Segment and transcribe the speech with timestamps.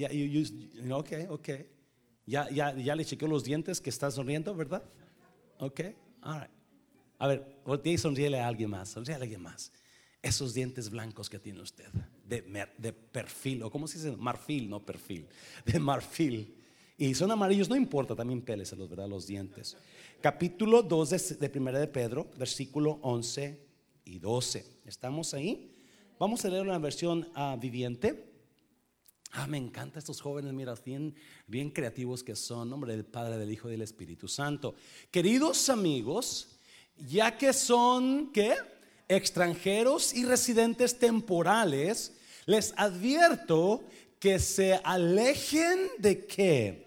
[0.00, 0.80] Ya, you- you-.
[2.26, 4.82] Ya, ya, ya le chequeó los dientes que está sonriendo, ¿verdad?
[5.58, 5.80] Ok,
[6.22, 6.50] all right.
[7.18, 9.72] A ver, voltea sonríele a alguien más, sonríele a alguien más.
[10.22, 11.88] Esos dientes blancos que tiene usted,
[12.24, 12.42] de,
[12.78, 15.26] de perfil, o cómo se dice, marfil, no perfil,
[15.66, 16.54] de marfil.
[16.96, 19.08] Y son amarillos, no importa, también péleselos, ¿verdad?
[19.08, 19.76] Los dientes.
[20.20, 23.58] Capítulo 2 de, de Primera de Pedro, versículo 11
[24.04, 24.64] y 12.
[24.86, 25.74] ¿Estamos ahí?
[26.18, 28.29] Vamos a leer una versión ah, viviente.
[29.32, 31.14] Ah, me encantan estos jóvenes, mira, bien,
[31.46, 34.74] bien creativos que son, nombre del Padre, del Hijo y del Espíritu Santo.
[35.10, 36.58] Queridos amigos,
[36.96, 38.56] ya que son, ¿qué?
[39.08, 43.84] Extranjeros y residentes temporales, les advierto
[44.18, 46.86] que se alejen de qué?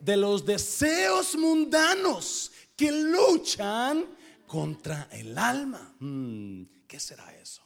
[0.00, 4.04] De los deseos mundanos que luchan
[4.46, 5.94] contra el alma.
[6.00, 7.62] Hmm, ¿Qué será eso?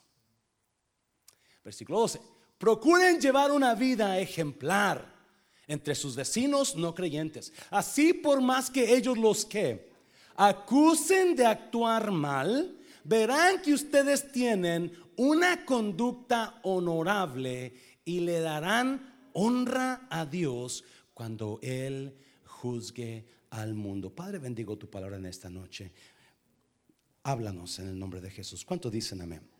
[1.64, 2.31] Versículo 12.
[2.62, 5.12] Procuren llevar una vida ejemplar
[5.66, 7.52] entre sus vecinos no creyentes.
[7.70, 9.90] Así por más que ellos los que
[10.36, 20.06] acusen de actuar mal, verán que ustedes tienen una conducta honorable y le darán honra
[20.08, 24.14] a Dios cuando Él juzgue al mundo.
[24.14, 25.90] Padre, bendigo tu palabra en esta noche.
[27.24, 28.64] Háblanos en el nombre de Jesús.
[28.64, 29.51] ¿Cuánto dicen amén?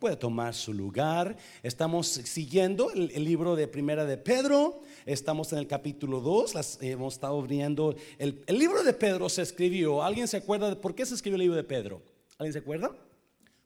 [0.00, 1.36] Puede tomar su lugar.
[1.62, 4.80] Estamos siguiendo el, libro de Primera de Pedro.
[5.04, 6.54] Estamos en el capítulo 2.
[6.54, 7.94] Las, eh, hemos estado viendo.
[8.16, 10.02] El, el libro de Pedro se escribió.
[10.02, 12.00] ¿Alguien se acuerda de por qué se escribió el libro de Pedro?
[12.38, 12.96] ¿Alguien se acuerda?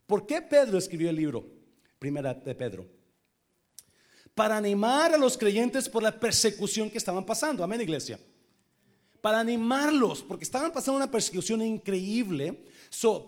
[0.09, 1.47] ¿Por qué Pedro escribió el libro?
[2.01, 2.85] Primera de Pedro.
[4.35, 7.63] Para animar a los creyentes por la persecución que estaban pasando.
[7.63, 8.19] Amén, iglesia
[9.25, 12.63] para animarlos, porque estaban pasando una persecución increíble.
[12.97, 13.27] So,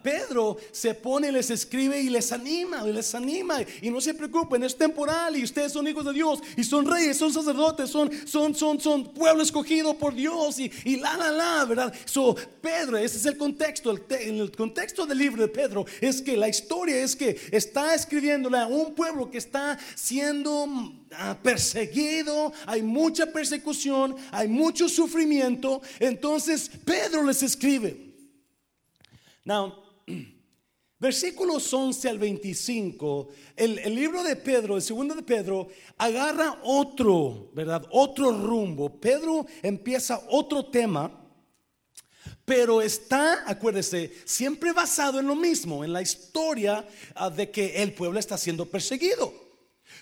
[0.00, 3.58] Pedro se pone, les escribe y les anima, y les anima.
[3.82, 7.16] Y no se preocupen, es temporal y ustedes son hijos de Dios y son reyes,
[7.16, 11.64] son sacerdotes, son, son, son, son pueblo escogido por Dios y, y la, la, la,
[11.64, 11.92] ¿verdad?
[12.04, 13.90] So, Pedro, ese es el contexto.
[13.90, 14.00] El,
[14.40, 18.68] el contexto del libro de Pedro es que la historia es que está escribiéndole a
[18.68, 25.82] un pueblo que está siendo ah, perseguido, hay mucha persecución, hay mucho sufrimiento.
[25.98, 28.07] Entonces Pedro les escribe.
[29.48, 29.82] Now,
[30.98, 37.50] versículos 11 al 25, el, el libro de Pedro, el segundo de Pedro, agarra otro,
[37.54, 37.86] ¿verdad?
[37.90, 39.00] Otro rumbo.
[39.00, 41.24] Pedro empieza otro tema.
[42.44, 47.94] Pero está, acuérdese, siempre basado en lo mismo, en la historia ah, de que el
[47.94, 49.32] pueblo está siendo perseguido.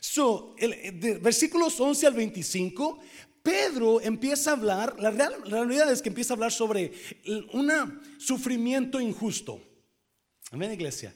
[0.01, 2.99] So, el, de versículos 11 al 25,
[3.47, 6.93] Pedro empieza a hablar, la, real- la realidad es que empieza a hablar sobre
[7.53, 7.71] un
[8.19, 9.61] sufrimiento injusto.
[10.51, 11.15] Amén, iglesia.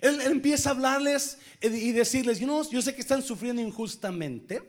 [0.00, 4.60] Él, empieza a hablarles y decirles, yo sé que están sufriendo injustamente,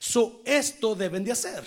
[0.00, 1.62] so esto deben de hacer.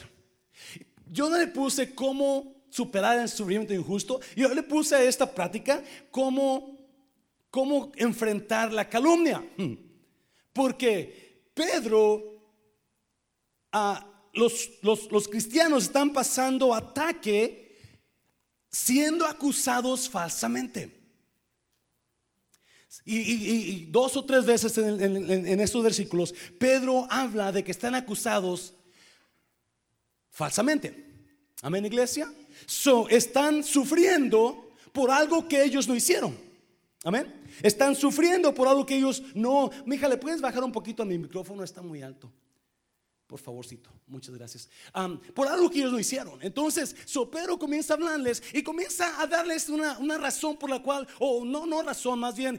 [1.10, 5.82] Yo no le puse cómo superar el sufrimiento injusto, yo le puse a esta práctica
[6.12, 6.78] cómo,
[7.50, 9.42] cómo enfrentar la calumnia.
[10.52, 12.44] Porque Pedro,
[13.72, 17.68] ah, los, los, los cristianos están pasando ataque
[18.70, 20.98] siendo acusados falsamente.
[23.06, 28.74] Y, dos o tres veces en, estos versículos, Pedro habla de que están acusados
[30.30, 31.06] falsamente.
[31.62, 32.32] Amén, iglesia.
[33.10, 36.38] Están sufriendo por algo que ellos no hicieron.
[37.04, 37.34] Amén.
[37.62, 39.70] Están sufriendo por algo que ellos no.
[39.86, 41.64] Mija, ¿le puedes bajar un poquito a mi micrófono?
[41.64, 42.32] Está muy alto.
[43.28, 44.70] Por favorcito, muchas gracias.
[45.36, 46.42] Por algo que ellos no hicieron.
[46.42, 50.82] Entonces, so Pedro comienza a hablarles y comienza a darles una, una razón por la
[50.82, 52.58] cual, o no, no razón, más bien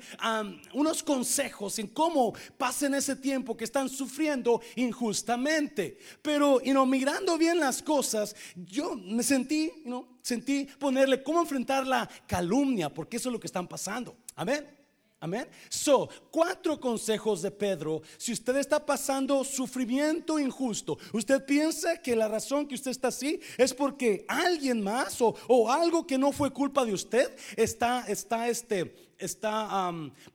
[0.75, 5.99] unos consejos en cómo pasen ese tiempo que están sufriendo injustamente.
[6.21, 11.41] Pero, y no, mirando bien las cosas, yo me sentí, you know, sentí ponerle cómo
[11.41, 14.19] enfrentar la calumnia, porque eso es lo que están pasando.
[14.37, 14.78] Amén.
[15.21, 15.49] Amén.
[15.69, 18.03] So, cuatro consejos de Pedro.
[18.19, 23.41] Si usted está pasando sufrimiento injusto, usted piensa que la razón que usted está así
[23.57, 28.49] es porque alguien más o, o algo que no fue culpa de usted está, está,
[28.49, 29.91] este, está,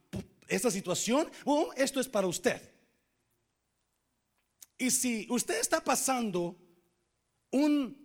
[0.09, 1.29] p- esta situación.
[1.45, 2.61] Bueno, esto es para usted.
[4.77, 6.57] Y si usted está pasando
[7.51, 7.95] un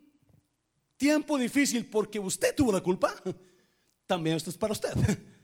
[0.96, 3.12] tiempo difícil porque usted tuvo la culpa,
[4.06, 4.92] también esto es para usted.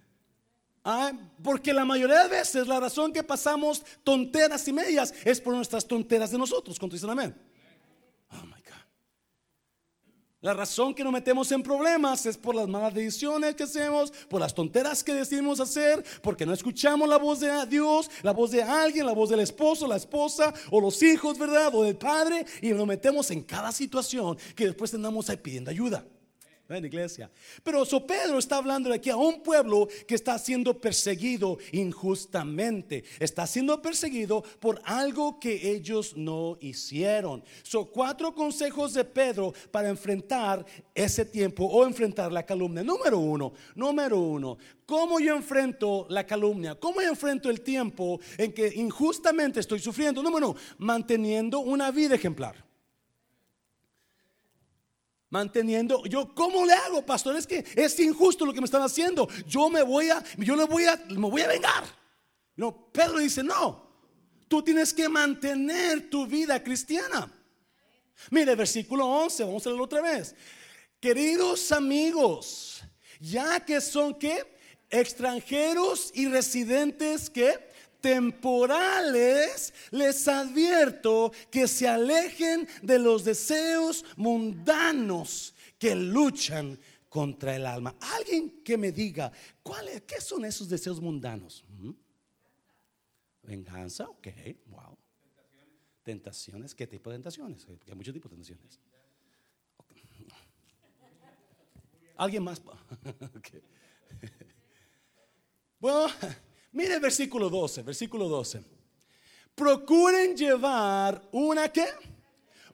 [0.86, 5.54] Ah, porque la mayoría de veces la razón que pasamos tonteras y medias es por
[5.54, 6.78] nuestras tonteras de nosotros.
[6.78, 7.34] ¿Cuánto dicen amén?
[8.30, 8.84] Oh my God.
[10.42, 14.42] La razón que nos metemos en problemas es por las malas decisiones que hacemos, por
[14.42, 18.62] las tonteras que decidimos hacer, porque no escuchamos la voz de Dios, la voz de
[18.62, 21.74] alguien, la voz del esposo, la esposa o los hijos, ¿verdad?
[21.74, 26.04] O del padre, y nos metemos en cada situación que después andamos ahí pidiendo ayuda
[26.68, 27.30] iglesia.
[27.62, 33.04] Pero so Pedro está hablando de aquí a un pueblo que está siendo perseguido injustamente.
[33.18, 37.44] Está siendo perseguido por algo que ellos no hicieron.
[37.62, 40.64] Son cuatro consejos de Pedro para enfrentar
[40.94, 42.82] ese tiempo o enfrentar la calumnia.
[42.82, 44.56] Número uno, número uno.
[44.86, 46.74] ¿Cómo yo enfrento la calumnia?
[46.74, 50.22] ¿Cómo yo enfrento el tiempo en que injustamente estoy sufriendo?
[50.22, 52.64] Número uno, manteniendo una vida ejemplar
[55.34, 56.04] manteniendo.
[56.06, 57.34] Yo, ¿cómo le hago, pastor?
[57.34, 59.28] Es que es injusto lo que me están haciendo.
[59.48, 61.84] Yo me voy a, yo le voy a, me voy a vengar.
[62.54, 63.84] No, Pedro dice, no,
[64.46, 67.28] tú tienes que mantener tu vida cristiana.
[68.30, 70.36] Mire, versículo 11, vamos a leerlo otra vez.
[71.00, 72.84] Queridos amigos,
[73.18, 74.56] ya que son que
[74.88, 77.73] extranjeros y residentes que
[78.04, 86.78] temporales, les advierto que se alejen de los deseos mundanos que luchan
[87.08, 87.96] contra el alma.
[87.98, 91.64] Alguien que me diga, ¿cuáles, ¿qué son esos deseos mundanos?
[91.78, 91.92] ¿Mm?
[93.44, 94.28] Venganza, ok,
[94.66, 94.98] wow.
[96.02, 97.66] Tentaciones, ¿qué tipo de tentaciones?
[97.88, 98.80] Hay muchos tipos de tentaciones.
[102.18, 102.60] ¿Alguien más?
[105.80, 106.06] Bueno,
[106.74, 108.62] Mire el versículo 12, versículo 12.
[109.54, 111.86] Procuren llevar una qué?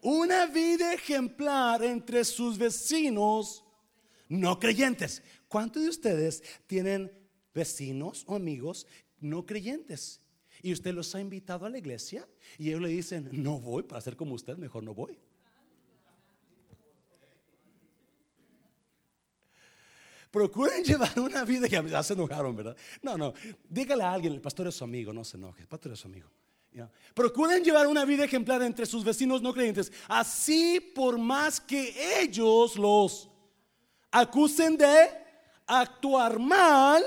[0.00, 3.62] Una vida ejemplar entre sus vecinos
[4.26, 5.22] no creyentes.
[5.48, 7.12] ¿Cuántos de ustedes tienen
[7.52, 8.86] vecinos o amigos
[9.18, 10.22] no creyentes?
[10.62, 12.26] Y usted los ha invitado a la iglesia
[12.56, 15.18] y ellos le dicen, no voy para ser como usted, mejor no voy.
[20.30, 22.76] Procuren llevar una vida que ya se enojaron, ¿verdad?
[23.02, 23.34] No, no.
[23.68, 25.62] Dígale a alguien, el pastor es su amigo, no se enoje.
[25.62, 26.30] El pastor es su amigo.
[27.14, 29.92] Procuren llevar una vida ejemplar entre sus vecinos no creyentes.
[30.08, 33.28] Así, por más que ellos los
[34.10, 35.10] acusen de
[35.66, 37.02] actuar mal,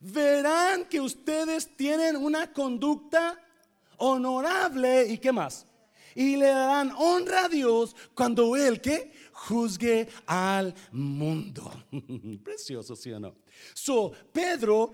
[0.00, 3.40] verán que ustedes tienen una conducta
[3.98, 5.66] honorable y qué más.
[6.14, 9.12] Y le darán honra a Dios cuando Él que
[9.48, 11.72] juzgue al mundo.
[12.44, 13.36] Precioso, ¿sí o no?
[13.74, 14.92] So, Pedro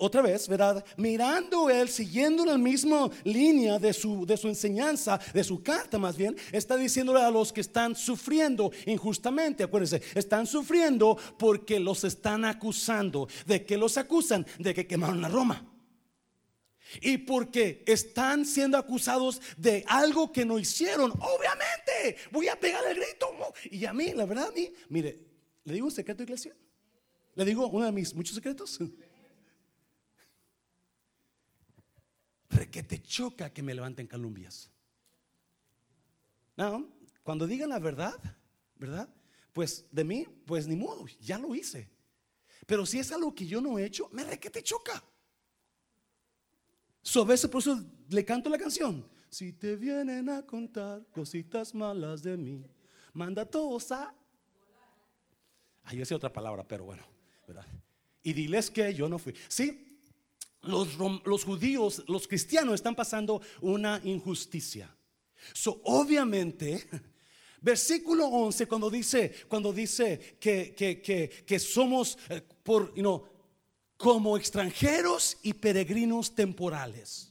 [0.00, 0.82] otra vez, ¿verdad?
[0.96, 6.16] Mirando él, siguiendo la misma línea de su, de su enseñanza, de su carta más
[6.16, 12.46] bien, está diciéndole a los que están sufriendo injustamente, acuérdense, están sufriendo porque los están
[12.46, 13.28] acusando.
[13.46, 14.46] ¿De que los acusan?
[14.58, 15.69] De que quemaron a Roma.
[17.00, 22.96] Y porque están siendo acusados de algo que no hicieron, obviamente voy a pegar el
[22.96, 23.30] grito.
[23.70, 25.20] Y a mí, la verdad, a mí, mire,
[25.64, 26.54] le digo un secreto, iglesia.
[27.34, 28.78] Le digo uno de mis muchos secretos.
[32.70, 34.70] Que te choca que me levanten calumnias.
[36.56, 36.88] No,
[37.22, 38.20] cuando digan la verdad,
[38.76, 39.08] ¿verdad?
[39.52, 41.88] Pues de mí, pues ni modo, ya lo hice.
[42.66, 45.02] Pero si es algo que yo no he hecho, me re que te choca.
[47.02, 49.06] So, por eso le canto la canción.
[49.28, 52.64] Si te vienen a contar cositas malas de mí,
[53.12, 54.14] manda todos a.
[55.84, 57.04] Ahí decía otra palabra, pero bueno,
[57.46, 57.66] ¿verdad?
[58.22, 59.34] Y diles que yo no fui.
[59.48, 59.90] Sí,
[60.62, 64.94] los, los judíos, los cristianos están pasando una injusticia.
[65.54, 66.86] So, obviamente,
[67.60, 73.24] versículo 11, cuando dice, cuando dice que, que, que, que somos eh, por, you know,
[74.00, 77.30] como extranjeros y peregrinos temporales.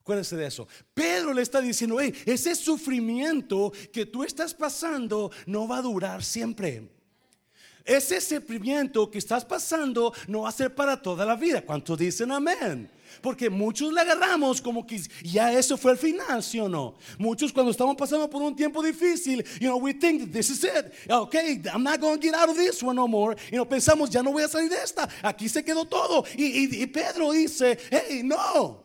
[0.00, 0.68] Acuérdense de eso.
[0.92, 6.22] Pedro le está diciendo, hey, ese sufrimiento que tú estás pasando no va a durar
[6.22, 6.86] siempre.
[7.86, 11.62] Ese sufrimiento que estás pasando no va a ser para toda la vida.
[11.62, 12.90] ¿Cuántos dicen amén?
[13.20, 16.94] Porque muchos le agarramos como que ya eso fue el final, ¿sí o no?
[17.18, 20.64] Muchos cuando estamos pasando por un tiempo difícil, you know, we think that this is
[20.64, 20.92] it.
[21.08, 23.36] Okay, I'm not going to get out of this one no more.
[23.50, 25.08] You know, pensamos, ya no voy a salir de esta.
[25.22, 26.24] Aquí se quedó todo.
[26.36, 28.84] Y, y Pedro dice, hey, no,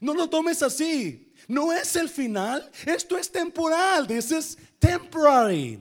[0.00, 1.26] no lo tomes así.
[1.48, 2.70] No es el final.
[2.86, 4.06] Esto es temporal.
[4.06, 5.80] This is temporary.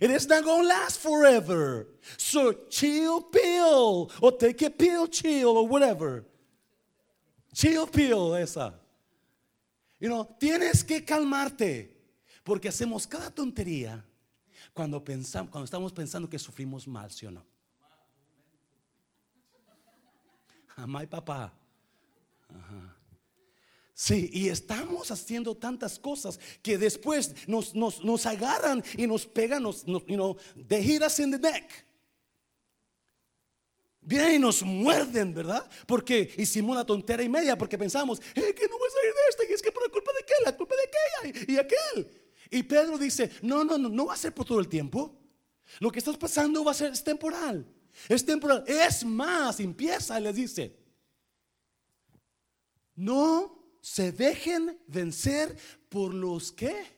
[0.00, 1.88] It is not going to last forever.
[2.16, 6.24] So chill pill or take a pill chill or whatever.
[7.58, 8.72] Chill pill esa.
[9.98, 11.92] You know, tienes que calmarte
[12.44, 14.04] porque hacemos cada tontería
[14.72, 17.44] cuando pensamos, cuando estamos pensando que sufrimos mal, ¿sí o no?
[20.76, 21.52] Mamá y papá.
[23.92, 29.64] Sí, y estamos haciendo tantas cosas que después nos, nos, nos agarran y nos pegan,
[29.64, 30.36] nos, nos, you know,
[30.68, 31.87] they hit in the neck.
[34.08, 35.68] Vienen y nos muerden, ¿verdad?
[35.86, 39.20] Porque hicimos una tontera y media, porque pensamos, eh, que no voy a salir de
[39.28, 42.10] esta, y es que por la culpa de aquel, la culpa de aquella y, aquel.
[42.50, 45.14] Y Pedro dice, no, no, no, no va a ser por todo el tiempo.
[45.80, 47.66] Lo que estás pasando va a ser es temporal.
[48.08, 48.64] Es temporal.
[48.66, 50.74] Es más, empieza y les dice,
[52.94, 55.54] no se dejen vencer
[55.90, 56.96] por los que.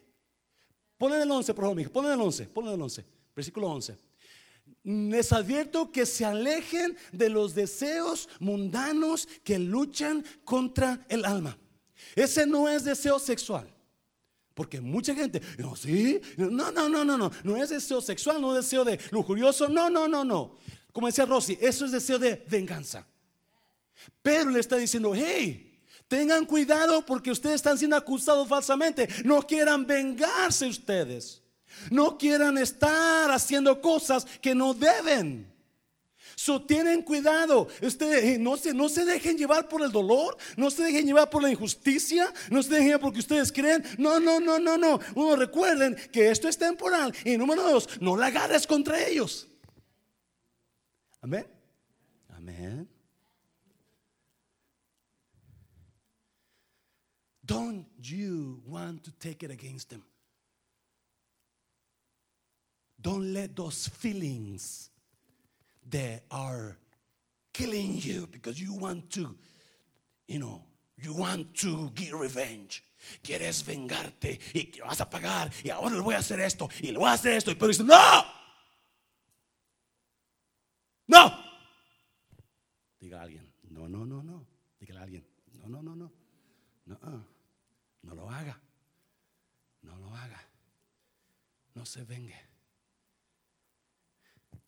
[0.97, 4.10] Ponen el 11, por favor, ponen el 11, ponen el 11, versículo 11.
[4.83, 11.59] Les advierto que se alejen de los deseos mundanos que luchan contra el alma.
[12.15, 13.69] Ese no es deseo sexual.
[14.55, 18.57] Porque mucha gente, no, sí, no, no, no, no, no, no es deseo sexual, no
[18.57, 20.57] es deseo de lujurioso, no, no, no, no.
[20.93, 23.07] Como decía Rosy, eso es deseo de venganza.
[24.23, 29.09] Pero le está diciendo, hey, tengan cuidado porque ustedes están siendo acusados falsamente.
[29.25, 31.43] No quieran vengarse ustedes.
[31.91, 35.51] No quieran estar haciendo cosas que no deben.
[36.41, 37.69] So, tienen cuidado.
[37.83, 41.29] Ustedes eh, no se, no se dejen llevar por el dolor, no se dejen llevar
[41.29, 43.85] por la injusticia, no se dejen llevar porque ustedes creen.
[43.99, 45.01] No, no, no, no, no.
[45.15, 47.15] Uno recuerden que esto es temporal.
[47.27, 49.49] Y número dos, no la agarres contra ellos.
[51.21, 51.47] Amén.
[52.31, 52.89] Amén.
[57.45, 60.03] Don't you want to take it against them?
[63.01, 64.91] Don't let those feelings
[65.89, 66.77] that are
[67.53, 69.35] killing you because you want to,
[70.29, 70.63] you know,
[70.97, 72.85] you want to get revenge.
[73.23, 76.99] Quieres vengarte y vas a pagar y ahora le voy a hacer esto y le
[76.99, 78.25] voy a hacer esto y pero dice, no,
[81.07, 81.33] no.
[83.01, 84.47] Diga a alguien, no, no, no, no.
[84.79, 86.13] Diga a alguien, no, no, no, no.
[86.85, 87.23] No, uh,
[88.03, 88.61] no lo haga.
[89.83, 90.47] No lo haga.
[91.75, 92.50] No se vengue.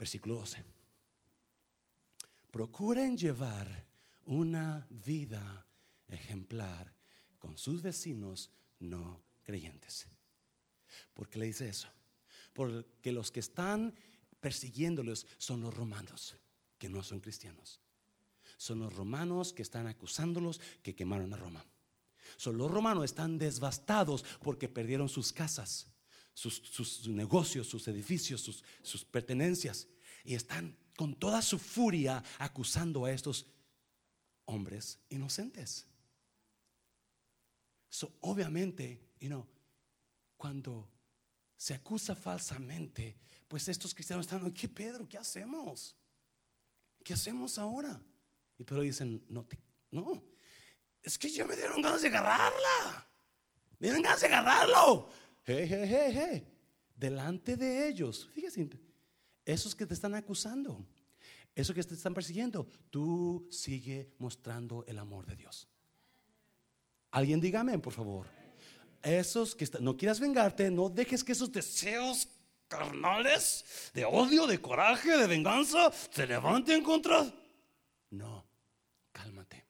[0.03, 0.65] Versículo 12.
[2.51, 3.87] Procuren llevar
[4.25, 5.65] una vida
[6.09, 6.93] ejemplar
[7.39, 10.09] con sus vecinos no creyentes.
[11.15, 11.87] ¿Por qué le dice eso?
[12.53, 13.95] Porque los que están
[14.41, 16.35] persiguiéndolos son los romanos,
[16.79, 17.81] que no son cristianos.
[18.57, 21.65] Son los romanos que están acusándolos que quemaron a Roma.
[22.39, 25.87] Son los romanos están devastados porque perdieron sus casas,
[26.35, 29.87] sus, negocios, sus edificios, sus, sus pertenencias.
[30.25, 33.47] Y están con toda su furia acusando a estos
[34.45, 35.87] hombres inocentes.
[38.21, 39.47] Obviamente, you know,
[40.37, 40.89] cuando
[41.57, 43.17] se acusa falsamente,
[43.49, 45.09] pues estos cristianos están, ¿qué Pedro?
[45.09, 45.95] ¿Qué hacemos?
[47.05, 48.01] ¿Qué hacemos ahora?
[48.59, 49.47] Y Pedro dicen, no,
[49.91, 50.23] no,
[51.03, 53.09] es que ya me dieron ganas de agarrarla.
[53.79, 55.09] Me dieron ganas de agarrarlo.
[55.45, 56.49] Hey, hey, hey, hey.
[56.95, 58.69] Delante de ellos, fíjense,
[59.45, 60.85] esos que te están acusando,
[61.55, 65.69] esos que te están persiguiendo, tú sigue mostrando el amor de Dios.
[67.11, 68.27] Alguien dígame, por favor.
[69.03, 72.29] Esos que no quieras vengarte, no dejes que esos deseos
[72.69, 77.31] carnales de odio, de coraje, de venganza se levanten contra.
[78.11, 78.47] No,
[79.13, 79.67] cálmate.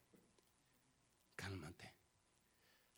[1.34, 1.94] Cálmate.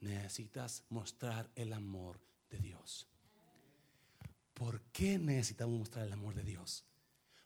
[0.00, 3.08] Necesitas mostrar el amor de Dios.
[4.54, 6.84] ¿Por qué necesitamos mostrar el amor de Dios?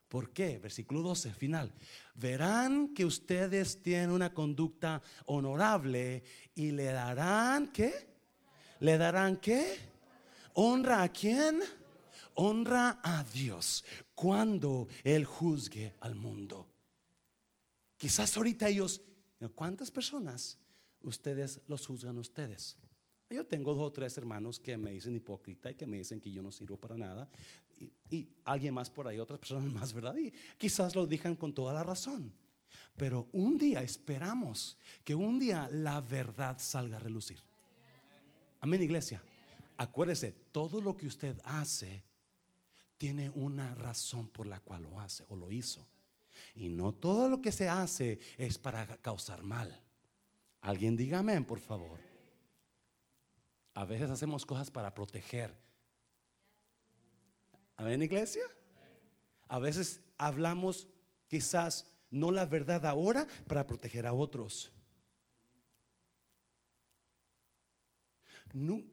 [0.07, 0.57] ¿Por qué?
[0.57, 1.71] Versículo 12, final.
[2.15, 6.23] Verán que ustedes tienen una conducta honorable
[6.55, 8.07] y le darán, ¿qué?
[8.79, 9.77] ¿Le darán qué?
[10.53, 11.59] ¿Honra a quién?
[12.35, 13.83] Honra a Dios
[14.15, 16.67] cuando Él juzgue al mundo.
[17.97, 19.01] Quizás ahorita ellos,
[19.55, 20.57] ¿cuántas personas
[21.01, 22.77] ustedes los juzgan ustedes?
[23.29, 26.31] Yo tengo dos o tres hermanos que me dicen hipócrita y que me dicen que
[26.31, 27.29] yo no sirvo para nada.
[28.09, 30.15] Y, alguien más por ahí, otras personas más, ¿verdad?
[30.17, 32.33] Y quizás lo digan con toda la razón.
[32.97, 37.39] Pero un día esperamos que un día la verdad salga a relucir.
[38.61, 39.21] Amén, iglesia.
[39.77, 42.03] Acuérdese, todo lo que usted hace
[42.97, 45.87] tiene una razón por la cual lo hace o lo hizo.
[46.55, 49.81] Y no todo lo que se hace es para causar mal.
[50.61, 52.08] Alguien diga amén, por favor.
[53.79, 55.55] A veces hacemos cosas para proteger.
[57.77, 58.43] Amén, iglesia.
[59.47, 60.89] A veces hablamos
[61.29, 64.73] quizás no la verdad ahora para proteger a otros.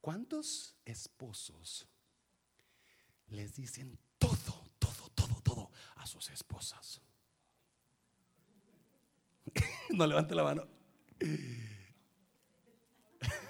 [0.00, 1.86] ¿Cuántos esposos
[3.28, 7.00] les dicen todo, todo, todo, todo a sus esposas?
[9.90, 10.66] no levante la mano.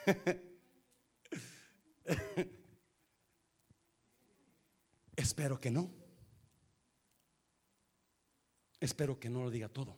[5.16, 5.90] Espero que no.
[8.80, 9.96] Espero que no lo diga todo.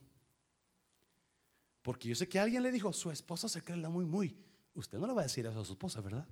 [1.81, 4.37] Porque yo sé que alguien le dijo, su esposa se cree la muy, muy.
[4.73, 6.27] Usted no le va a decir eso a su esposa, ¿verdad?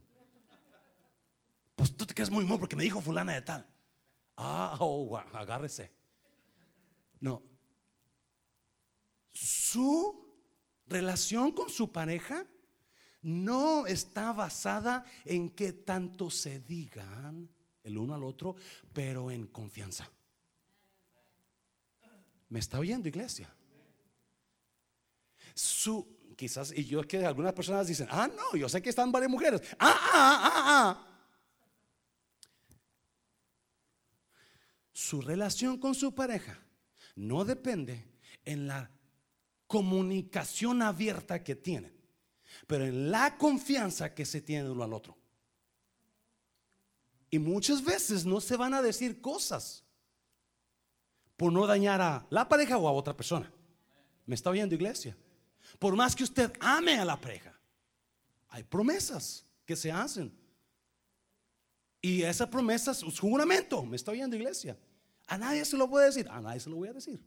[1.76, 3.66] Pues tú te crees muy, muy porque me dijo fulana de tal.
[4.36, 5.92] Ah, oh, agárrese.
[7.20, 7.44] No.
[9.32, 10.38] Su
[10.88, 12.46] relación con su pareja
[13.22, 17.50] no está basada en que tanto se digan
[17.84, 18.56] el uno al otro,
[18.94, 20.10] pero en confianza.
[22.50, 23.54] ¿Me está oyendo, iglesia?
[25.54, 29.32] Su, quizás, y yo que algunas personas dicen, ah, no, yo sé que están varias
[29.32, 29.62] mujeres.
[29.80, 30.64] Ah, ah, ah, ah.
[30.66, 31.06] ah.
[34.92, 36.60] Su relación con su pareja
[37.16, 38.06] no depende
[38.46, 38.92] en la
[39.68, 41.99] comunicación abierta que tienen,
[42.68, 45.18] pero en la confianza que se tiene uno al otro.
[47.30, 49.84] Y muchas veces no se van a decir cosas
[51.38, 53.52] por no dañar a la pareja o a otra persona.
[54.26, 55.16] ¿Me está oyendo iglesia?
[55.78, 57.58] Por más que usted ame a la pareja,
[58.50, 60.32] hay promesas que se hacen.
[62.02, 63.84] Y esa promesa es un juramento.
[63.84, 64.78] ¿Me está oyendo iglesia?
[65.28, 67.24] A nadie se lo puede decir, a nadie se lo voy a decir.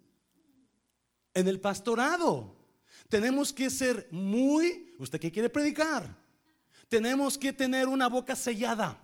[1.34, 2.61] En el pastorado
[3.08, 6.16] tenemos que ser muy, usted que quiere predicar,
[6.88, 9.00] tenemos que tener una boca sellada.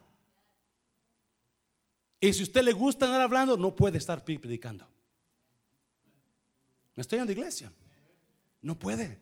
[2.20, 4.86] Y si usted le gusta andar hablando, no puede estar predicando.
[6.94, 7.72] ¿Me estoy en la iglesia?
[8.60, 9.20] No puede.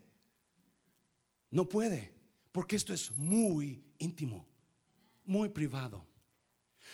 [1.51, 2.13] No puede.
[2.53, 4.47] Porque esto es muy íntimo,
[5.27, 6.07] muy privado.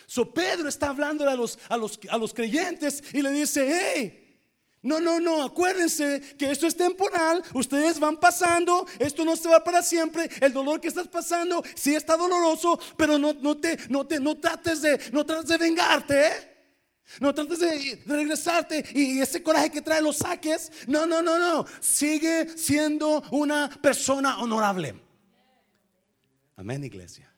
[0.05, 4.22] So Pedro está hablando a los, a los, a los creyentes y le dice, hey,
[4.83, 9.63] no, no, no, acuérdense que esto es temporal, ustedes van pasando, esto no se va
[9.63, 14.05] para siempre, el dolor que estás pasando sí está doloroso, pero no, no te, no
[14.05, 16.53] te, no trates de, no trates de vengarte, ¿eh?
[17.21, 20.71] No trates de, regresarte y ese coraje que trae lo saques.
[20.87, 21.65] No, no, no, no.
[21.79, 24.95] Sigue siendo una persona honorable.
[26.55, 27.31] Amén, iglesia.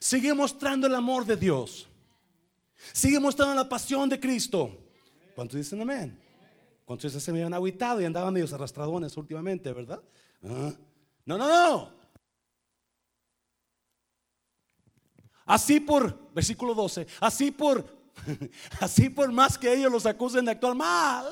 [0.00, 1.86] Sigue mostrando el amor de Dios.
[2.92, 4.76] Sigue mostrando la pasión de Cristo.
[5.34, 6.18] ¿Cuántos dicen amén?
[6.88, 10.02] ¿Cuántos se me habían aguitado y andaban medio arrastradones últimamente, verdad?
[10.42, 10.72] Ah.
[11.26, 11.92] No, no, no.
[15.44, 17.84] Así por, versículo 12, así por,
[18.80, 21.26] así por más que ellos los acusen de actuar mal,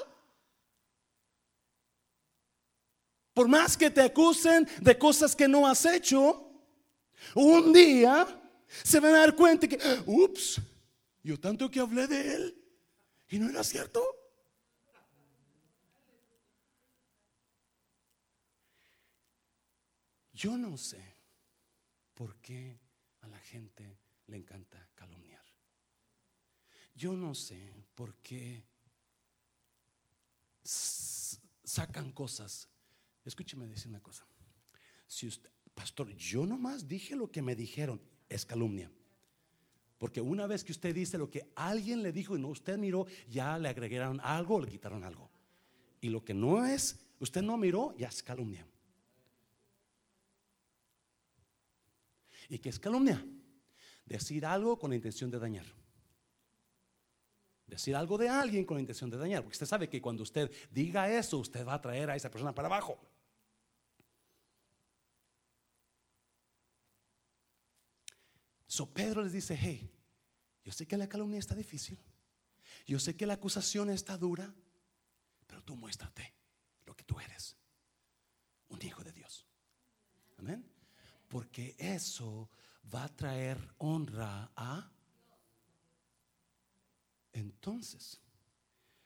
[3.32, 6.50] por más que te acusen de cosas que no has hecho,
[7.34, 8.26] un día
[8.84, 10.60] se van a dar cuenta que, ups,
[11.22, 12.62] yo tanto que hablé de él
[13.30, 14.15] y no era cierto.
[20.36, 21.02] Yo no sé
[22.12, 22.78] por qué
[23.22, 25.42] a la gente le encanta calumniar.
[26.94, 28.62] Yo no sé por qué
[30.62, 32.68] sacan cosas.
[33.24, 34.26] Escúcheme decir una cosa.
[35.06, 38.90] Si usted, pastor, yo nomás dije lo que me dijeron, es calumnia.
[39.96, 43.06] Porque una vez que usted dice lo que alguien le dijo y no usted miró,
[43.26, 45.30] ya le agregaron algo o le quitaron algo.
[46.02, 48.66] Y lo que no es, usted no miró, ya es calumnia.
[52.48, 53.24] ¿Y qué es calumnia?
[54.04, 55.66] Decir algo con la intención de dañar.
[57.66, 59.42] Decir algo de alguien con la intención de dañar.
[59.42, 62.54] Porque usted sabe que cuando usted diga eso, usted va a traer a esa persona
[62.54, 62.98] para abajo.
[68.68, 69.90] So Pedro les dice, hey,
[70.62, 71.98] yo sé que la calumnia está difícil.
[72.86, 74.54] Yo sé que la acusación está dura.
[75.46, 76.34] Pero tú muéstrate
[76.84, 77.56] lo que tú eres.
[78.68, 79.46] Un hijo de Dios.
[80.36, 80.75] Amén
[81.28, 82.48] porque eso
[82.92, 84.90] va a traer honra a...
[87.32, 88.20] Entonces,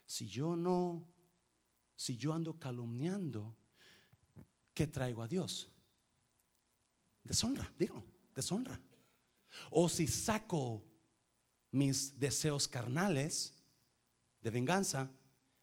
[0.06, 1.04] si yo no,
[1.96, 3.56] si yo ando calumniando,
[4.74, 5.68] ¿qué traigo a Dios?
[7.24, 8.02] Deshonra, digo,
[8.35, 8.80] deshonra.
[9.70, 10.83] O si saco
[11.72, 13.54] mis deseos carnales
[14.40, 15.11] de venganza,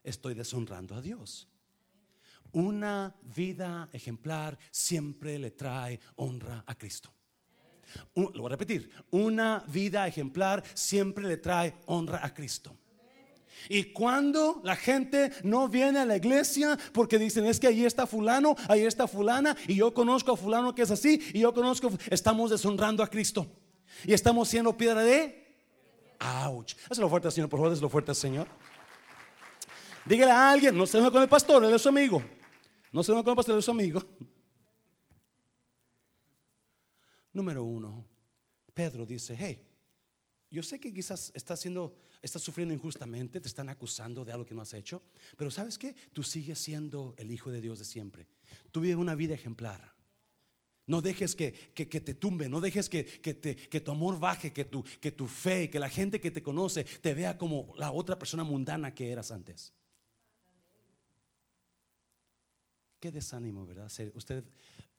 [0.03, 1.47] estoy deshonrando a Dios.
[2.51, 7.11] Una vida ejemplar siempre le trae honra a Cristo.
[8.15, 12.75] lo voy a repetir, una vida ejemplar siempre le trae honra a Cristo.
[13.69, 18.07] Y cuando la gente no viene a la iglesia porque dicen es que ahí está
[18.07, 21.91] fulano, ahí está fulana y yo conozco a fulano que es así y yo conozco,
[22.09, 23.47] estamos deshonrando a Cristo
[24.05, 25.47] y estamos siendo piedra de
[26.19, 26.75] ouch.
[26.89, 28.47] Hazlo fuerte, Señor, por favor, hazlo fuerte, Señor.
[30.05, 32.23] Dígale a alguien, no se con el pastor, él es su amigo.
[32.91, 34.01] No se con el pastor, es su amigo.
[37.33, 38.05] Número uno,
[38.73, 39.63] Pedro dice, hey,
[40.49, 41.67] yo sé que quizás estás
[42.21, 45.03] estás sufriendo injustamente, te están acusando de algo que no has hecho,
[45.35, 45.93] pero ¿sabes qué?
[46.13, 48.27] Tú sigues siendo el Hijo de Dios de siempre.
[48.71, 49.95] Tú vives una vida ejemplar.
[50.87, 55.11] No dejes que, te tumbe, no dejes que, que, tu amor baje, que tu, que
[55.11, 58.95] tu fe, que la gente que te conoce te vea como la otra persona mundana
[58.95, 59.73] que eras antes.
[62.99, 63.91] Qué desánimo, ¿verdad?
[64.15, 64.43] Usted,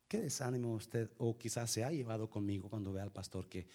[0.06, 3.66] qué desánimo usted, o quizás se ha llevado conmigo cuando ve al pastor que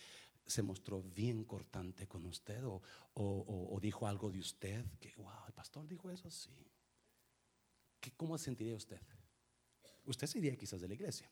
[0.46, 5.88] se mostró bien cortante con usted o, dijo algo de usted, que, wow, el pastor
[5.88, 6.52] dijo eso, sí.
[8.00, 9.00] ¿Qué, ¿Cómo sentiría usted?
[10.06, 11.30] Usted sería quizás de la iglesia.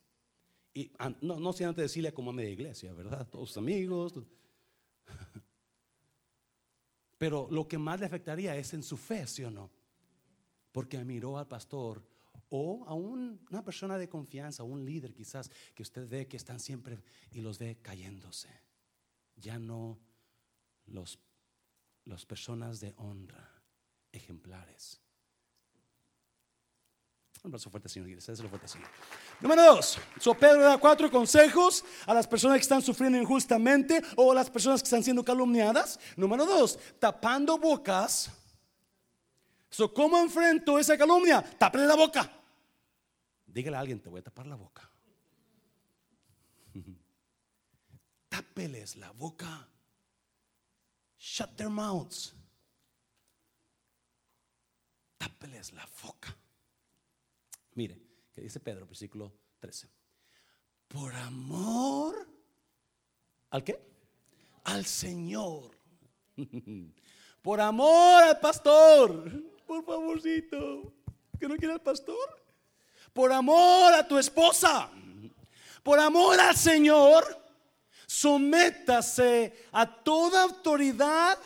[0.73, 3.27] Y no, no sin antes decirle como a media iglesia, ¿verdad?
[3.29, 4.13] Todos sus amigos.
[7.17, 9.69] Pero lo que más le afectaría es en su fe, ¿sí o no?
[10.71, 12.01] Porque miró al pastor
[12.53, 16.99] o a una persona de confianza, un líder quizás, que usted ve que están siempre
[17.31, 18.49] y los ve cayéndose.
[19.37, 19.97] Ya no
[20.87, 21.17] los,
[22.03, 23.49] las personas de honra,
[24.11, 24.99] ejemplares.
[27.41, 28.21] Un abrazo fuerte, Señor.
[28.21, 28.89] fuerte, Señor.
[29.39, 29.97] Número dos.
[30.19, 34.49] So Pedro da cuatro consejos a las personas que están sufriendo injustamente o a las
[34.49, 35.99] personas que están siendo calumniadas.
[36.17, 36.77] Número dos.
[36.99, 38.29] Tapando bocas.
[39.69, 41.41] So, ¿Cómo enfrento esa calumnia?
[41.41, 42.40] Tápele la boca.
[43.53, 44.89] Dígale a alguien, te voy a tapar la boca.
[48.29, 49.67] Tápeles la boca.
[51.17, 52.33] Shut their mouths.
[55.17, 56.35] Tápeles la boca.
[57.75, 58.01] Mire,
[58.33, 59.89] que dice Pedro, versículo 13.
[60.87, 62.27] Por amor,
[63.49, 63.79] ¿al qué?
[64.63, 65.77] Al Señor.
[67.41, 69.31] Por amor al pastor.
[69.65, 70.93] Por favorcito.
[71.39, 72.40] ¿Que no quiere al pastor?
[73.13, 74.89] Por amor a tu esposa.
[75.83, 77.37] Por amor al Señor.
[78.07, 81.37] Sométase a toda autoridad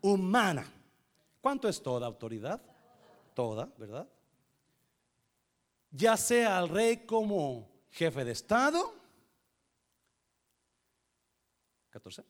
[0.00, 0.66] humana.
[1.40, 2.60] ¿Cuánto es toda autoridad?
[3.34, 4.08] Toda, ¿verdad?
[5.94, 8.92] ya sea al rey como jefe de Estado.
[11.90, 12.24] 14.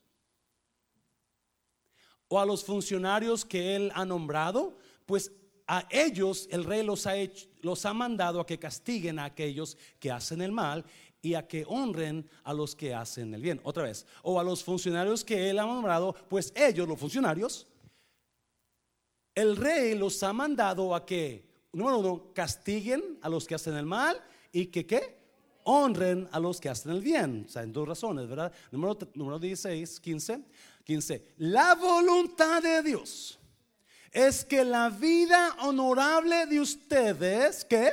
[2.28, 5.32] O a los funcionarios que él ha nombrado, pues
[5.66, 9.76] a ellos el rey los ha, hecho, los ha mandado a que castiguen a aquellos
[9.98, 10.84] que hacen el mal
[11.22, 13.60] y a que honren a los que hacen el bien.
[13.64, 17.66] Otra vez, o a los funcionarios que él ha nombrado, pues ellos, los funcionarios,
[19.34, 23.86] el rey los ha mandado a que número uno, castiguen a los que hacen el
[23.86, 24.20] mal
[24.52, 25.22] y que qué?
[25.64, 27.44] Honren a los que hacen el bien.
[27.48, 28.52] O sea, en dos razones, ¿verdad?
[28.70, 30.40] Número, número 16, 15.
[30.84, 31.34] 15.
[31.38, 33.38] La voluntad de Dios
[34.14, 37.92] es que la vida honorable de ustedes, que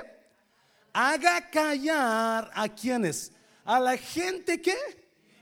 [0.94, 3.32] haga callar a quienes,
[3.66, 4.76] a la gente que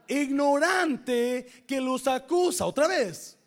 [0.07, 2.65] ignorante que los acusa.
[2.65, 3.37] Otra vez.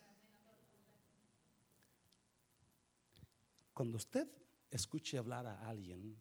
[3.73, 4.29] Cuando usted
[4.71, 6.15] escuche hablar a alguien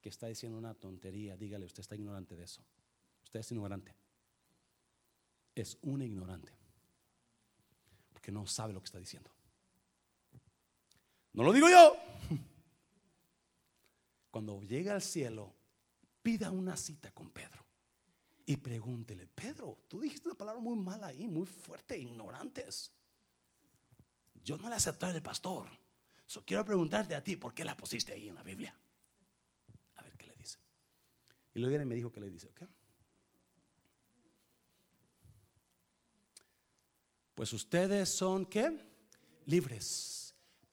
[0.00, 2.60] que está diciendo una tontería, dígale, usted está ignorante de eso.
[3.22, 3.94] Usted es ignorante.
[5.54, 6.52] Es un ignorante.
[8.12, 9.30] Porque no sabe lo que está diciendo.
[11.34, 11.96] No lo digo yo.
[14.30, 15.54] Cuando llegue al cielo,
[16.22, 17.64] pida una cita con Pedro
[18.46, 22.90] y pregúntele, Pedro, tú dijiste una palabra muy mala ahí, muy fuerte, ignorantes.
[24.42, 25.68] Yo no le acepté al pastor
[26.42, 28.74] quiero preguntarte a ti, ¿por qué la pusiste ahí en la Biblia?
[29.96, 30.58] A ver qué le dice.
[31.54, 32.62] Y luego viene y me dijo que le dice, ¿ok?
[37.34, 38.78] Pues ustedes son qué?
[39.46, 40.23] Libres,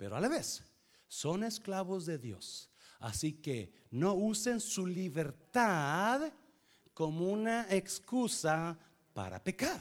[0.01, 0.63] pero a la vez
[1.07, 2.71] son esclavos de Dios.
[3.01, 6.33] Así que no usen su libertad
[6.91, 8.79] como una excusa
[9.13, 9.79] para pecar.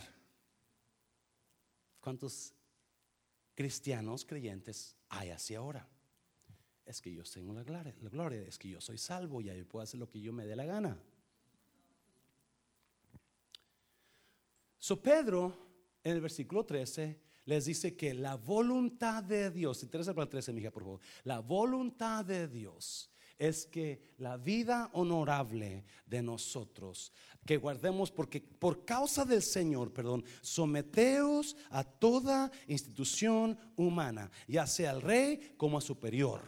[2.01, 2.53] ¿Cuántos
[3.55, 5.89] cristianos creyentes hay así ahora.
[6.85, 9.99] Es que yo tengo la gloria, es que yo soy salvo y yo puedo hacer
[9.99, 11.03] lo que yo me dé la gana.
[14.79, 15.57] So Pedro
[16.05, 20.61] en el versículo 13 les dice que la voluntad de Dios, 13 para 13, mi
[20.61, 23.11] hija, por favor, la voluntad de Dios
[23.41, 27.13] es que la vida honorable de nosotros,
[27.45, 34.91] que guardemos, porque por causa del Señor, perdón, someteos a toda institución humana, ya sea
[34.91, 36.43] al rey como a superior,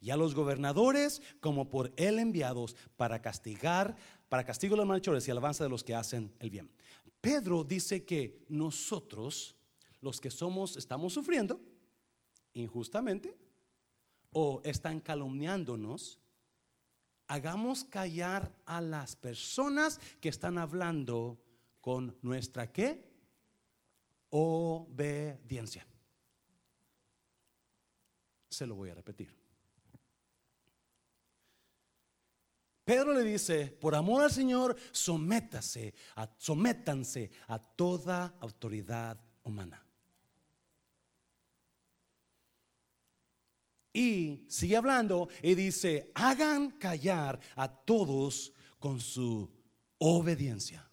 [0.00, 3.94] y a los gobernadores como por él enviados para castigar,
[4.30, 6.70] para castigo de los malhechores y alabanza de los que hacen el bien.
[7.20, 9.55] Pedro dice que nosotros,
[10.06, 11.60] los que somos, estamos sufriendo
[12.54, 13.36] injustamente
[14.32, 16.20] o están calumniándonos
[17.26, 21.42] hagamos callar a las personas que están hablando
[21.80, 23.04] con nuestra qué?
[24.30, 25.86] Obediencia.
[28.48, 29.34] Se lo voy a repetir.
[32.84, 35.92] Pedro le dice, por amor al Señor, sométase,
[36.38, 39.85] sométanse a toda autoridad humana.
[43.96, 49.50] Y sigue hablando y dice, hagan callar a todos con su
[49.96, 50.86] obediencia.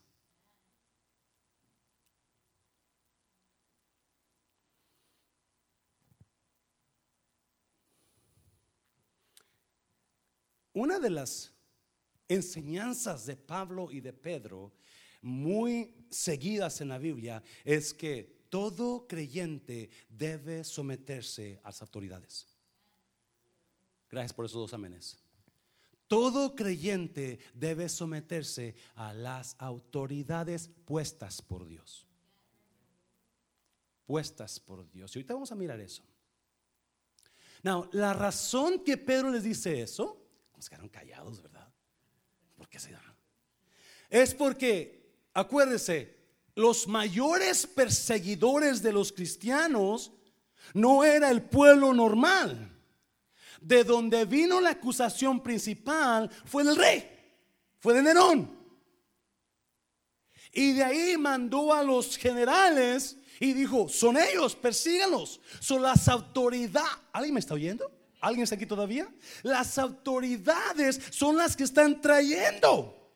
[10.72, 11.54] Una de las
[12.30, 14.72] enseñanzas de Pablo y de Pedro,
[15.22, 22.53] muy seguidas en la Biblia, es que todo creyente debe someterse a las autoridades.
[24.14, 25.18] Gracias por esos dos amenes.
[26.08, 32.06] Todo creyente debe someterse a las autoridades puestas por Dios.
[34.06, 35.16] Puestas por Dios.
[35.16, 36.04] Y ahorita vamos a mirar eso.
[37.64, 40.24] Now, la razón que Pedro les dice eso,
[40.56, 41.74] nos quedaron callados, ¿verdad?
[42.56, 43.02] ¿Por qué se da?
[44.12, 46.20] Es porque, acuérdese,
[46.54, 50.12] los mayores perseguidores de los cristianos
[50.76, 52.73] no era el pueblo normal
[53.64, 57.10] de donde vino la acusación principal fue del rey,
[57.80, 58.64] fue de Nerón.
[60.52, 65.42] Y de ahí mandó a los generales y dijo, son ellos, persíganlos.
[65.60, 66.92] Son las autoridades.
[67.12, 67.92] ¿Alguien me está oyendo?
[68.22, 69.12] ¿Alguien está aquí todavía?
[69.42, 73.16] Las autoridades son las que están trayendo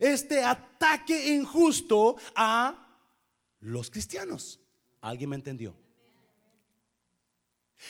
[0.00, 3.00] este ataque injusto a
[3.60, 4.60] los cristianos.
[5.00, 5.74] ¿Alguien me entendió?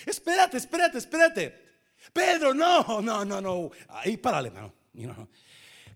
[0.04, 1.65] Espérate, espérate, espérate.
[2.12, 3.70] Pedro, no, no, no, no.
[3.88, 5.28] Ahí párale, hermano.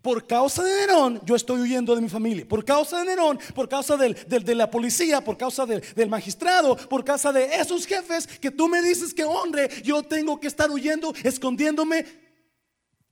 [0.02, 2.48] Por causa de Nerón, yo estoy huyendo de mi familia.
[2.48, 7.32] Por causa de Nerón, por causa de la policía, por causa del magistrado, por causa
[7.32, 12.06] de esos jefes que tú me dices que honre, yo tengo que estar huyendo, escondiéndome.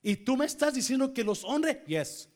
[0.02, 1.84] Y tú me estás diciendo que los honre.
[1.86, 2.28] Yes.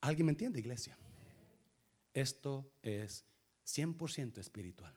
[0.00, 0.96] ¿Alguien me entiende, iglesia?
[2.14, 3.24] Esto es
[3.66, 4.94] 100% espiritual.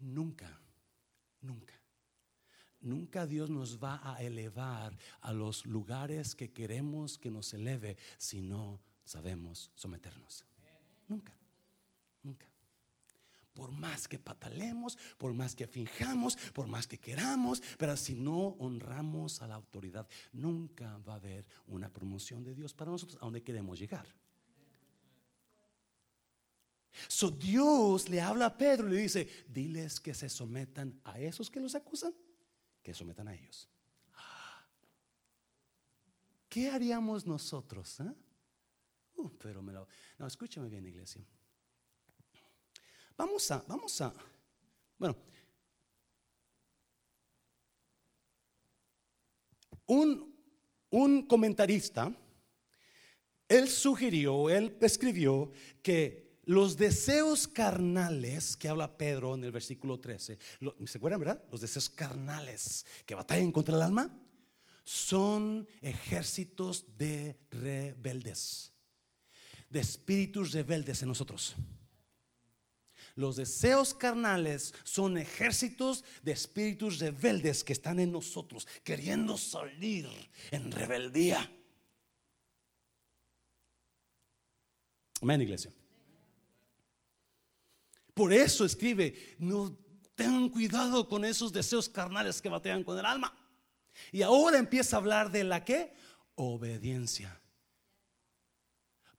[0.00, 0.60] Nunca,
[1.40, 1.74] nunca,
[2.80, 8.40] nunca Dios nos va a elevar a los lugares que queremos que nos eleve si
[8.40, 10.44] no sabemos someternos.
[11.08, 11.37] Nunca.
[13.58, 18.50] Por más que patalemos, por más que finjamos, por más que queramos, pero si no
[18.60, 23.24] honramos a la autoridad, nunca va a haber una promoción de Dios para nosotros a
[23.24, 24.06] donde queremos llegar.
[27.08, 31.50] So Dios le habla a Pedro y le dice, diles que se sometan a esos
[31.50, 32.14] que los acusan,
[32.80, 33.68] que sometan a ellos.
[36.48, 37.98] ¿Qué haríamos nosotros?
[37.98, 38.14] Eh?
[39.16, 39.60] Uh, pero.
[39.62, 41.26] No, escúchame bien, iglesia.
[43.18, 44.14] Vamos a, vamos a,
[44.96, 45.16] bueno,
[49.86, 50.36] un,
[50.90, 52.14] un comentarista,
[53.48, 55.50] él sugirió, él escribió
[55.82, 60.38] que los deseos carnales que habla Pedro en el versículo 13,
[60.86, 61.44] ¿se acuerdan, verdad?
[61.50, 64.16] Los deseos carnales que batallan contra el alma
[64.84, 68.72] son ejércitos de rebeldes,
[69.68, 71.56] de espíritus rebeldes en nosotros.
[73.18, 80.08] Los deseos carnales son ejércitos de espíritus rebeldes que están en nosotros, queriendo salir
[80.52, 81.50] en rebeldía.
[85.20, 85.72] Amén, iglesia.
[88.14, 89.76] Por eso escribe, no
[90.14, 93.36] tengan cuidado con esos deseos carnales que batean con el alma.
[94.12, 95.92] Y ahora empieza a hablar de la que?
[96.36, 97.37] Obediencia.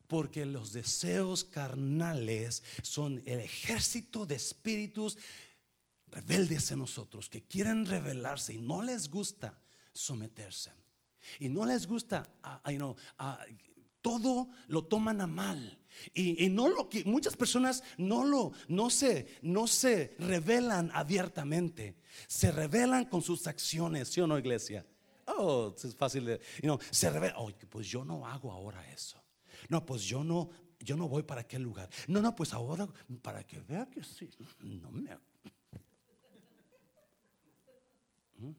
[0.09, 5.19] Porque los deseos carnales son el ejército de espíritus
[6.07, 9.61] rebeldes en nosotros que quieren rebelarse y no les gusta
[9.93, 10.71] someterse.
[11.37, 12.95] Y no les gusta, uh,
[14.01, 15.77] todo lo toman a mal.
[16.15, 22.51] Y, no lo que muchas personas no lo no se no se revelan abiertamente, se
[22.51, 24.83] revelan con sus acciones, ¿sí o no, iglesia?
[25.27, 26.41] Oh, es fácil de,
[26.89, 29.21] se revela, oh, pues yo no hago ahora eso.
[29.67, 31.89] No, pues yo no, yo no voy para aquel lugar.
[32.07, 32.87] No, no, pues ahora
[33.21, 34.29] para que vea que sí.
[34.59, 35.17] No me.
[38.37, 38.51] ¿Mm?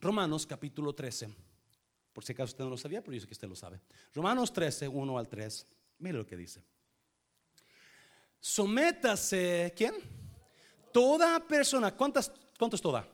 [0.00, 1.28] Romanos capítulo 13.
[2.12, 3.80] Por si acaso usted no lo sabía, pero yo sé que usted lo sabe.
[4.12, 5.66] Romanos 13, 1 al 3.
[5.98, 6.62] Mire lo que dice.
[8.40, 9.94] Sométase, ¿quién?
[10.92, 13.06] Toda persona, ¿cuántas, ¿cuánto toda?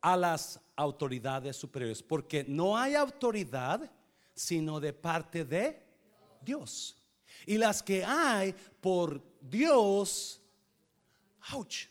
[0.00, 3.90] A las autoridades superiores, porque no hay autoridad
[4.34, 5.80] sino de parte de
[6.40, 6.96] Dios.
[7.46, 10.40] Y las que hay por Dios,
[11.52, 11.86] ouch.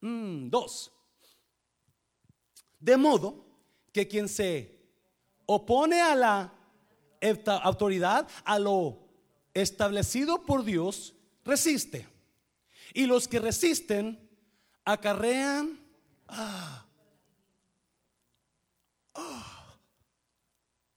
[0.00, 0.92] Mm, dos.
[2.78, 3.44] De modo
[3.92, 4.74] que quien se
[5.46, 6.52] opone a la
[7.62, 8.98] autoridad, a lo
[9.54, 12.06] establecido por Dios, resiste.
[12.92, 14.28] Y los que resisten
[14.84, 15.80] acarrean
[16.28, 16.83] ah,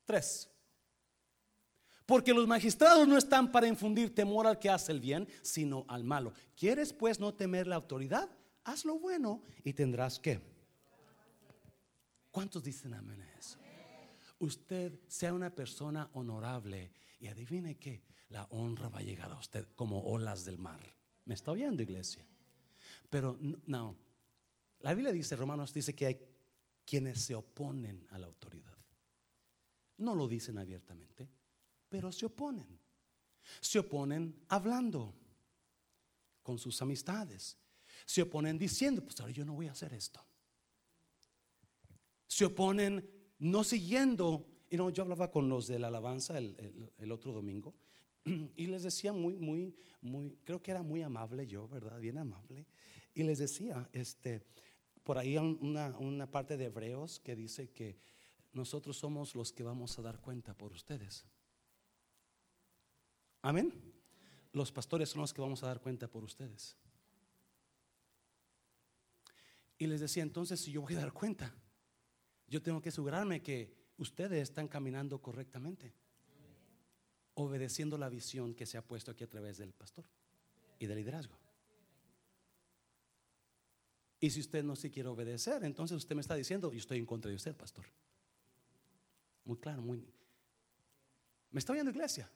[0.06, 0.50] tres.
[2.06, 6.06] Porque los magistrados no están para infundir temor al que hace el bien, sino al
[6.06, 6.34] malo.
[6.56, 8.30] ¿Quieres pues no temer la autoridad?
[8.64, 10.40] Haz lo bueno y tendrás que.
[12.32, 13.60] ¿Cuántos dicen amén a eso?
[14.40, 19.68] Usted sea una persona honorable y adivine que la honra va a llegar a usted
[19.76, 20.80] como olas del mar.
[21.26, 22.26] ¿Me está oyendo, iglesia?
[23.10, 23.96] Pero no,
[24.80, 26.20] la Biblia dice, Romanos dice que hay
[26.88, 28.78] quienes se oponen a la autoridad.
[29.98, 31.28] No lo dicen abiertamente,
[31.90, 32.80] pero se oponen.
[33.60, 35.14] Se oponen hablando
[36.42, 37.58] con sus amistades.
[38.06, 40.26] Se oponen diciendo, pues ahora yo no voy a hacer esto.
[42.26, 43.06] Se oponen
[43.40, 44.48] no siguiendo.
[44.70, 47.74] Y no, yo hablaba con los de la alabanza el otro domingo
[48.56, 52.00] y les decía muy, muy, muy, creo que era muy amable yo, ¿verdad?
[52.00, 52.66] Bien amable.
[53.14, 54.44] Y les decía, este,
[55.08, 57.98] por ahí una, una parte de Hebreos que dice que
[58.52, 61.24] nosotros somos los que vamos a dar cuenta por ustedes.
[63.42, 63.72] Amén.
[64.52, 66.76] Los pastores son los que vamos a dar cuenta por ustedes.
[69.78, 71.56] Y les decía, entonces si yo voy a dar cuenta,
[72.50, 75.94] yo tengo que asegurarme que ustedes están caminando correctamente
[77.36, 80.04] obedeciendo la visión que se ha puesto aquí a través del pastor
[80.80, 81.47] y del liderazgo.
[84.20, 87.06] Y si usted no se quiere obedecer, entonces usted me está diciendo, yo estoy en
[87.06, 87.86] contra de usted, pastor.
[89.46, 90.04] Muy claro, muy...
[91.52, 92.30] ¿Me está oyendo iglesia?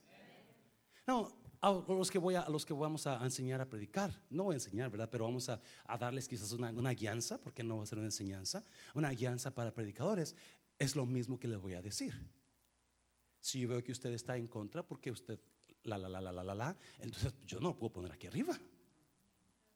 [1.07, 4.53] No, a los que, voy a, los que vamos a enseñar a predicar, no voy
[4.53, 5.09] a enseñar, ¿verdad?
[5.11, 5.61] Pero vamos a,
[5.99, 8.63] darles quizás una, una guianza, porque no va a ser una enseñanza,
[8.93, 10.35] una guianza para predicadores.
[10.79, 12.13] Es lo mismo que les voy a decir.
[13.39, 15.39] Si yo veo que usted está en contra, porque usted,
[15.83, 18.57] la, la, la, la, la, la, la, entonces yo no lo puedo poner aquí arriba.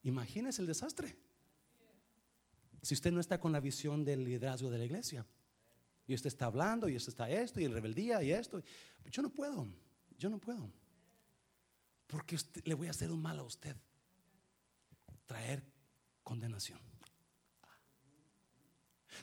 [0.03, 1.15] Imagínese el desastre.
[2.85, 5.25] Si usted no está con la visión del liderazgo de la iglesia,
[6.05, 8.61] y usted está hablando, y usted está esto, y en rebeldía, y esto,
[9.09, 9.67] yo no puedo,
[10.19, 10.71] yo no puedo.
[12.05, 13.75] Porque le voy a hacer un mal a usted.
[15.25, 15.63] Traer
[16.21, 16.79] condenación.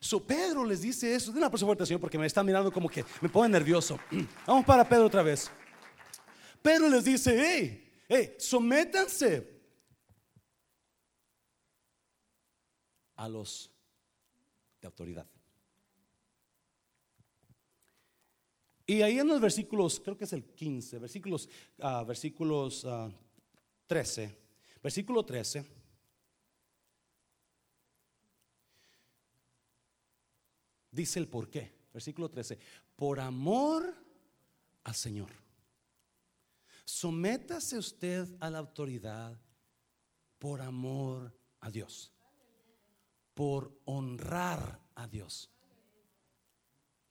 [0.01, 1.31] So Pedro les dice eso.
[1.31, 3.97] De una fuerte, Señor, porque me está mirando como que me pone nervioso.
[4.45, 5.49] Vamos para Pedro otra vez.
[6.61, 9.52] Pedro les dice: Hey, hey, sométanse
[13.23, 13.71] a los
[14.81, 15.29] de autoridad.
[18.85, 22.85] Y ahí en los versículos, creo que es el 15, versículos, uh, versículos
[23.87, 25.65] 13, ah, versículo 13.
[30.91, 31.73] Dice el por qué.
[31.93, 32.59] Versículo 13.
[32.97, 33.95] Por amor
[34.83, 35.31] al Señor.
[36.85, 39.41] Sométase usted a la autoridad
[40.41, 42.13] por amor a Dios.
[43.35, 45.51] Por honrar a Dios.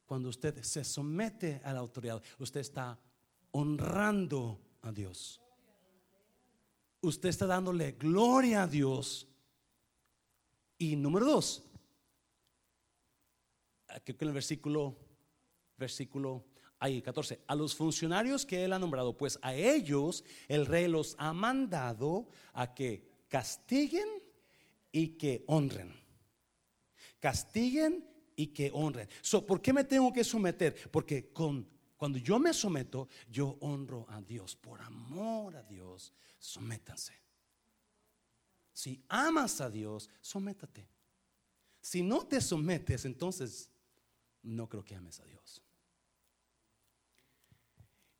[0.05, 2.99] Cuando usted se somete a la autoridad, usted está
[3.51, 5.41] honrando a Dios.
[7.01, 9.27] Usted está dándole gloria a Dios.
[10.77, 11.63] Y número dos,
[14.03, 14.97] que en el versículo,
[15.77, 16.45] versículo
[16.79, 21.15] ahí 14, a los funcionarios que él ha nombrado, pues a ellos el rey los
[21.19, 24.07] ha mandado a que castiguen
[24.91, 26.00] y que honren.
[27.21, 28.05] Castiguen
[28.35, 29.07] y que honren.
[29.21, 30.91] So, ¿Por qué me tengo que someter?
[30.91, 34.55] Porque con, cuando yo me someto, yo honro a Dios.
[34.57, 37.13] Por amor a Dios, sométanse.
[38.73, 40.89] Si amas a Dios, sométate.
[41.79, 43.69] Si no te sometes, entonces
[44.41, 45.61] no creo que ames a Dios.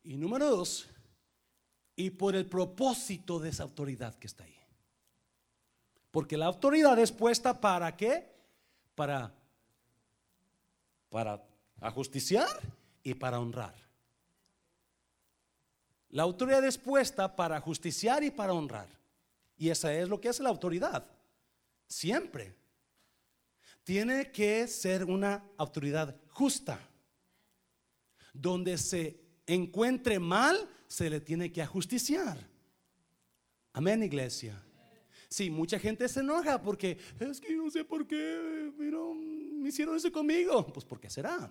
[0.04, 0.88] Y número dos,
[1.96, 4.58] y por el propósito de esa autoridad que está ahí.
[6.10, 8.41] Porque la autoridad es puesta para qué?
[8.96, 9.34] Para,
[11.10, 11.44] para
[11.80, 12.60] ajusticiar
[13.04, 13.76] y para honrar.
[16.10, 18.88] La autoridad es puesta para justiciar y para honrar.
[19.58, 21.06] Y esa es lo que hace la autoridad.
[21.88, 22.56] Siempre.
[23.84, 26.80] Tiene que ser una autoridad justa.
[28.34, 32.38] Donde se encuentre mal, se le tiene que ajusticiar.
[33.74, 34.62] Amén, iglesia.
[35.32, 40.12] Sí, mucha gente se enoja porque es que no sé por qué me hicieron eso
[40.12, 40.68] conmigo.
[40.74, 41.50] Pues porque será.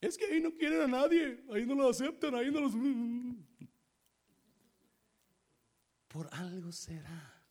[0.00, 2.72] Es que ahí no quieren a nadie, ahí no lo aceptan, ahí no los...
[6.08, 7.44] Por algo será,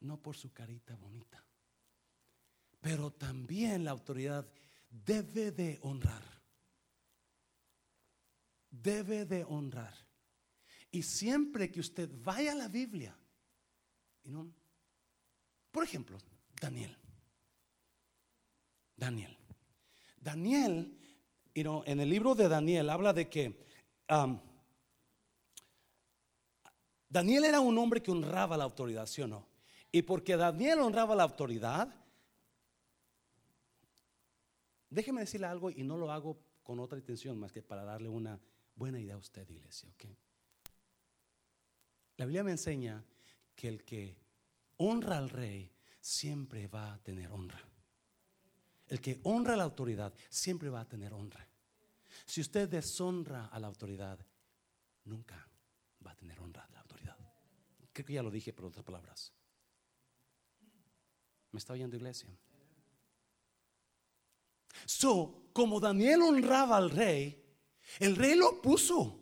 [0.00, 1.42] no por su carita bonita.
[2.82, 4.46] Pero también la autoridad
[4.90, 6.22] debe de honrar.
[8.70, 10.11] Debe de honrar.
[10.92, 13.16] Y siempre que usted vaya a la Biblia,
[15.72, 16.18] por ejemplo,
[16.60, 16.96] Daniel.
[18.96, 19.36] Daniel.
[20.20, 20.98] Daniel
[21.54, 23.66] en el libro de Daniel habla de que
[24.08, 24.38] um,
[27.08, 29.46] Daniel era un hombre que honraba la autoridad, ¿sí o no?
[29.90, 31.94] Y porque Daniel honraba la autoridad,
[34.88, 38.40] déjeme decirle algo y no lo hago con otra intención más que para darle una
[38.74, 40.06] buena idea a usted, iglesia, ¿ok?
[42.16, 43.04] La Biblia me enseña
[43.54, 44.16] que el que
[44.76, 47.60] honra al rey siempre va a tener honra.
[48.88, 51.46] El que honra a la autoridad siempre va a tener honra.
[52.26, 54.18] Si usted deshonra a la autoridad,
[55.04, 55.48] nunca
[56.04, 57.16] va a tener honra a la autoridad.
[57.92, 59.32] Creo que ya lo dije por otras palabras.
[61.50, 62.28] ¿Me está oyendo iglesia?
[64.86, 67.42] So, como Daniel honraba al rey,
[67.98, 69.20] el rey lo puso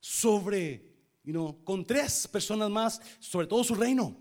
[0.00, 0.85] sobre,
[1.26, 4.16] you know, con tres personas más, sobre todo su reino.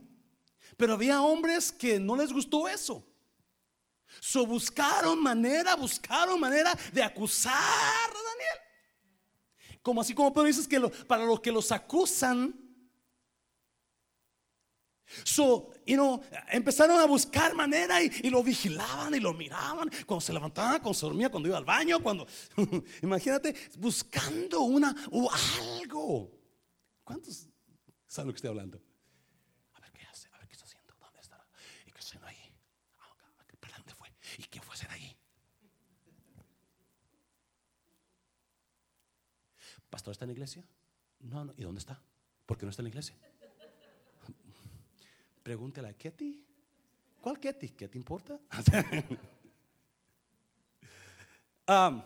[0.76, 3.08] Pero había hombres que no les gustó eso.
[4.20, 9.80] So buscaron manera, buscaron manera de acusar a Daniel.
[9.84, 12.60] Como así como Pedro dices que para los que los acusan,
[15.24, 16.20] So, you know,
[16.52, 21.06] empezaron a buscar manera y, lo vigilaban y lo miraban cuando se levantaba, cuando se
[21.06, 22.28] dormía, cuando iba al baño, cuando,
[23.04, 26.35] imagínate, buscando una o algo.
[27.06, 27.48] ¿Cuántos
[28.08, 28.82] saben lo que estoy hablando?
[34.38, 35.16] ¿Y qué fue a hacer ahí?
[39.90, 40.64] ¿Pastor está en la iglesia?
[41.20, 41.54] No, no.
[41.58, 42.02] ¿Y dónde está?
[42.46, 43.16] ¿Por qué no está en la iglesia?
[45.42, 46.44] Pregúntele a Ketty.
[47.22, 47.70] ¿Cuál Ketty?
[47.70, 48.40] ¿Qué te importa?
[51.68, 52.02] um,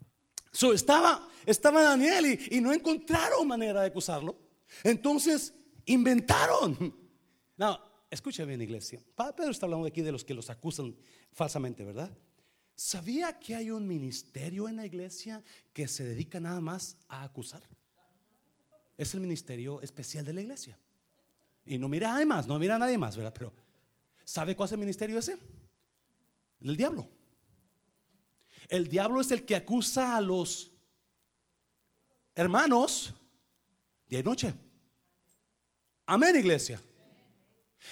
[0.52, 4.36] so estaba, estaba Daniel y, y, no encontraron manera de acusarlo.
[4.82, 5.54] Entonces
[5.86, 6.94] inventaron.
[7.56, 7.78] No,
[8.10, 9.02] escucha bien, iglesia.
[9.36, 10.96] Pedro está hablando aquí de los que los acusan
[11.32, 12.10] falsamente, ¿verdad?
[12.74, 17.62] ¿Sabía que hay un ministerio en la iglesia que se dedica nada más a acusar?
[18.96, 20.78] Es el ministerio especial de la iglesia.
[21.64, 23.32] Y no mira a nadie más, no mira a nadie más, ¿verdad?
[23.32, 23.52] Pero
[24.24, 25.38] ¿sabe cuál es el ministerio ese?
[26.60, 27.08] El diablo.
[28.68, 30.72] El diablo es el que acusa a los
[32.34, 33.14] hermanos
[34.08, 34.54] día y noche.
[36.06, 36.80] Amén, iglesia.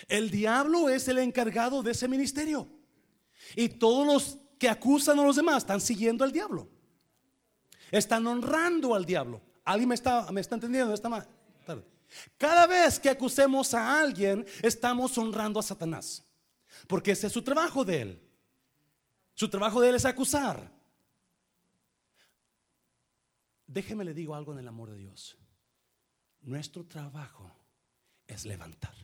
[0.08, 2.68] El diablo es el encargado de ese ministerio.
[3.56, 6.68] Y todos los que acusan a los demás están siguiendo al diablo.
[7.90, 9.42] Están honrando al diablo.
[9.64, 11.08] ¿Alguien me está, me está entendiendo esta
[11.66, 11.84] tarde?
[12.36, 16.24] Cada vez que acusemos a alguien, estamos honrando a Satanás.
[16.86, 18.22] Porque ese es su trabajo de él.
[19.34, 20.70] Su trabajo de él es acusar.
[23.66, 25.38] Déjeme le digo algo en el amor de Dios.
[26.42, 27.50] Nuestro trabajo
[28.32, 28.94] es levantar.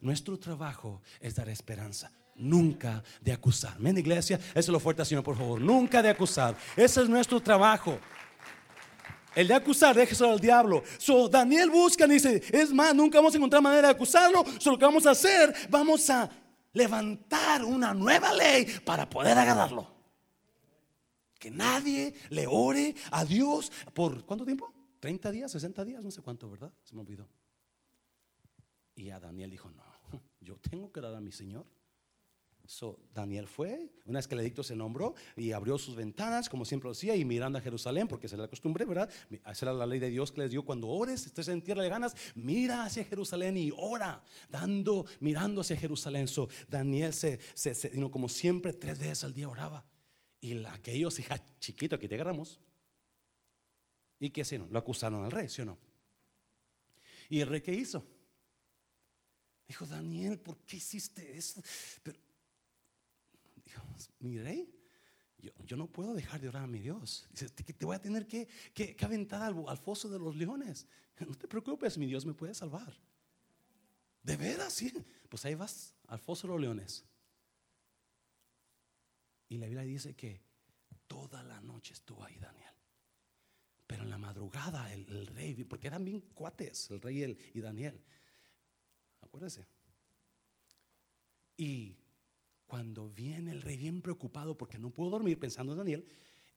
[0.00, 2.10] Nuestro trabajo es dar esperanza.
[2.34, 3.74] Nunca de acusar.
[3.76, 4.36] Amén, iglesia.
[4.36, 5.60] Eso es lo fuerte, Señor, por favor.
[5.60, 6.56] Nunca de acusar.
[6.76, 7.98] Ese es nuestro trabajo.
[9.34, 10.82] El de acusar, déjeselo al diablo.
[10.98, 14.44] So, Daniel busca y dice: Es más, nunca vamos a encontrar manera de acusarlo.
[14.58, 16.30] Solo lo que vamos a hacer, vamos a
[16.72, 19.94] levantar una nueva ley para poder agarrarlo.
[21.38, 24.72] Que nadie le ore a Dios por ¿cuánto tiempo?
[25.00, 26.72] 30 días, 60 días, no sé cuánto, ¿verdad?
[26.82, 27.28] Se me olvidó.
[28.96, 29.84] Y a Daniel dijo, no,
[30.40, 31.66] yo tengo que dar a mi Señor.
[32.68, 36.64] So, Daniel fue, una vez que el edicto se nombró y abrió sus ventanas, como
[36.64, 39.08] siempre lo decía, y mirando a Jerusalén, porque esa era la costumbre, ¿verdad?
[39.30, 41.88] Esa era la ley de Dios que les dio cuando ores, estés en tierra de
[41.88, 46.26] ganas, mira hacia Jerusalén y ora, dando, mirando hacia Jerusalén.
[46.26, 49.84] So, Daniel se, se, como siempre, tres veces al día oraba.
[50.40, 52.60] Y aquellos, hija, chiquito, aquí te agarramos.
[54.18, 55.78] ¿Y qué no Lo acusaron al rey, ¿sí o no?
[57.28, 58.04] ¿Y el rey qué hizo?
[59.66, 61.60] Dijo, Daniel, ¿por qué hiciste eso?
[62.02, 62.18] Pero,
[63.64, 63.82] dijo,
[64.20, 64.72] mi rey,
[65.64, 67.26] yo, no puedo dejar de orar a mi Dios.
[67.30, 70.86] Dice, te, te voy a tener que, que, aventar al, foso de los leones.
[71.20, 72.94] No te preocupes, mi Dios me puede salvar.
[74.22, 74.72] ¿De veras?
[74.72, 74.92] Sí.
[75.28, 77.04] Pues ahí vas al foso de los leones.
[79.48, 80.40] Y la Biblia dice que
[81.06, 82.74] toda la noche estuvo ahí Daniel.
[83.86, 88.02] Pero en la madrugada el, rey, porque eran bien cuates, el rey y Daniel.
[91.56, 91.96] Y
[92.66, 96.08] cuando viene el rey bien preocupado porque no pudo dormir pensando en Daniel,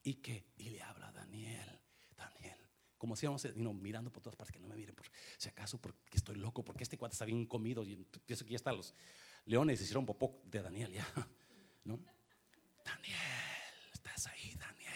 [0.03, 1.79] y que y le habla a Daniel,
[2.15, 2.57] Daniel,
[2.97, 3.45] como si vamos
[3.81, 5.05] mirando por todas partes que no me miren por
[5.37, 8.57] si acaso porque estoy loco, porque este cuate está bien comido y pienso que ya
[8.57, 8.93] están los
[9.45, 11.07] leones hicieron popó de Daniel ya,
[11.83, 11.99] ¿no?
[12.83, 13.17] Daniel,
[13.93, 14.89] estás ahí, Daniel.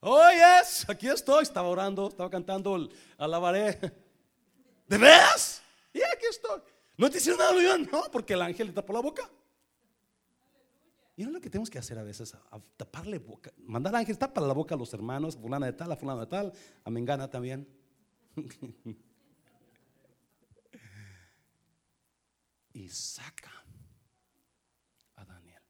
[0.00, 3.78] Oh, yes, aquí estoy, estaba orando, estaba cantando, alabaré.
[4.86, 5.51] ¿De veras?
[6.96, 7.88] ¿No te hicieron nada, león?
[7.90, 9.30] No, porque el ángel le tapó la boca.
[11.16, 14.40] Y es lo que tenemos que hacer a veces, a, taparle boca, mandar ángel, tapa
[14.40, 16.52] la boca a los hermanos, fulana de tal, a fulana de tal,
[16.84, 17.68] a Mengana también.
[22.72, 23.52] y saca
[25.16, 25.62] a Daniel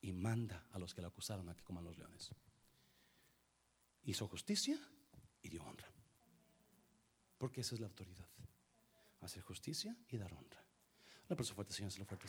[0.00, 2.34] y manda a los que le acusaron a que coman los leones.
[4.04, 4.78] Hizo justicia
[5.42, 5.92] y dio honra.
[7.36, 8.26] Porque esa es la autoridad.
[9.22, 10.62] Hacer justicia y dar honra.
[11.28, 12.26] La persona fuerte, Señor, la fuerte.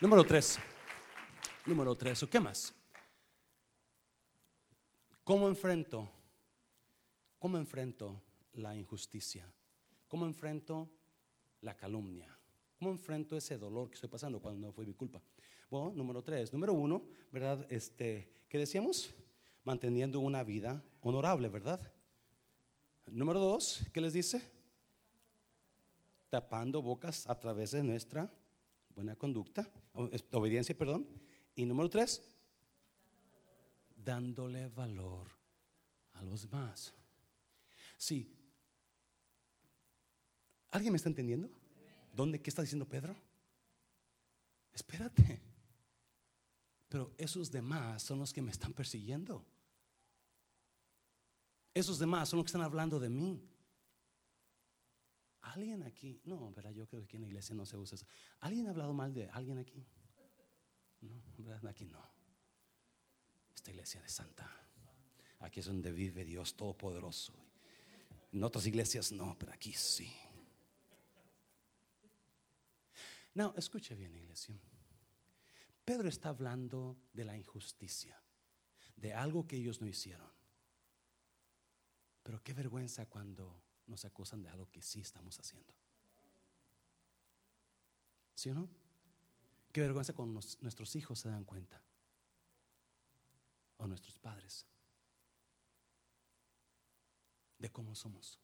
[0.00, 0.58] Número tres.
[1.66, 2.74] Número tres, ¿o qué más?
[5.24, 6.08] ¿Cómo enfrento?
[7.38, 8.22] ¿Cómo enfrento
[8.54, 9.50] la injusticia?
[10.06, 10.88] ¿Cómo enfrento
[11.62, 12.38] la calumnia?
[12.78, 15.20] ¿Cómo enfrento ese dolor que estoy pasando cuando no fue mi culpa?
[15.68, 16.52] Bueno, número tres.
[16.52, 17.66] Número uno, ¿verdad?
[17.68, 19.14] Este, ¿Qué decíamos?
[19.64, 21.92] Manteniendo una vida honorable, ¿verdad?
[23.06, 24.57] Número dos, ¿qué les dice?
[26.30, 28.30] Tapando bocas a través de nuestra
[28.94, 29.70] buena conducta,
[30.32, 31.08] obediencia, perdón.
[31.54, 32.22] Y número tres,
[33.96, 35.28] dándole valor
[36.14, 36.92] a los demás.
[37.96, 38.34] Sí.
[40.70, 41.50] ¿Alguien me está entendiendo?
[42.12, 42.40] ¿Dónde?
[42.40, 43.16] ¿Qué está diciendo Pedro?
[44.72, 45.40] Espérate.
[46.88, 49.44] Pero esos demás son los que me están persiguiendo.
[51.74, 53.48] Esos demás son los que están hablando de mí.
[55.42, 56.20] ¿Alguien aquí?
[56.24, 56.72] No, ¿verdad?
[56.72, 58.06] Yo creo que aquí en la iglesia no se usa eso.
[58.40, 59.86] ¿Alguien ha hablado mal de alguien aquí?
[61.00, 62.04] No, aquí no.
[63.54, 64.50] Esta iglesia de Santa.
[65.40, 67.32] Aquí es donde vive Dios Todopoderoso.
[68.32, 70.12] En otras iglesias no, pero aquí sí.
[73.34, 74.58] No, escuche bien, iglesia.
[75.84, 78.20] Pedro está hablando de la injusticia,
[78.96, 80.30] de algo que ellos no hicieron.
[82.22, 85.72] Pero qué vergüenza cuando nos acusan de algo que sí estamos haciendo.
[88.34, 88.68] ¿Sí o no?
[89.72, 91.82] Qué vergüenza cuando nuestros hijos se dan cuenta.
[93.78, 94.66] O nuestros padres.
[97.58, 98.38] De cómo somos.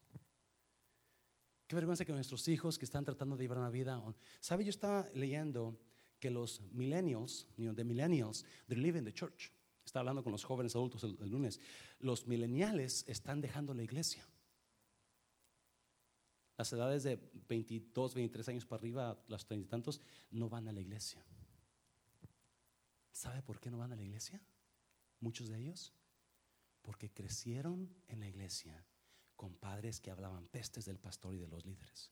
[1.67, 4.01] Qué vergüenza que nuestros hijos que están tratando de llevar una vida.
[4.39, 4.65] ¿Sabe?
[4.65, 5.79] Yo estaba leyendo
[6.19, 9.51] que los millennials, de millennials, they live in the church.
[9.85, 11.59] Estaba hablando con los jóvenes adultos el, el lunes.
[11.99, 14.27] Los millennials están dejando la iglesia.
[16.57, 20.01] Las edades de 22, 23 años para arriba, los treinta y tantos,
[20.31, 21.23] no van a la iglesia.
[23.11, 24.41] ¿Sabe por qué no van a la iglesia?
[25.19, 25.93] Muchos de ellos.
[26.81, 28.85] Porque crecieron en la iglesia
[29.35, 32.11] con padres que hablaban pestes del pastor y de los líderes.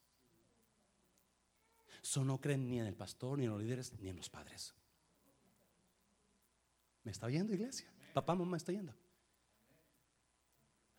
[2.01, 4.73] Eso no creen ni en el pastor, ni en los líderes, ni en los padres.
[7.03, 7.87] ¿Me está oyendo, iglesia?
[8.13, 8.93] Papá, mamá, está yendo.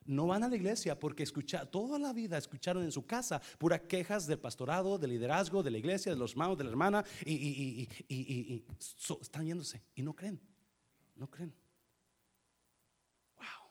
[0.06, 3.80] No van a la iglesia porque escucha, toda la vida escucharon en su casa puras
[3.82, 7.88] quejas del pastorado, del liderazgo, de la iglesia, de los hermanos, de la hermana y,
[9.20, 10.40] están yéndose y no creen.
[11.16, 11.54] No creen.
[13.36, 13.70] Wow.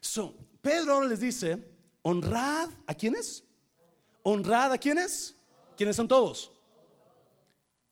[0.00, 1.62] So, Pedro les dice,
[2.02, 3.44] honrad a quiénes?
[4.22, 5.36] Honrad a quiénes?
[5.76, 6.50] ¿Quiénes son todos?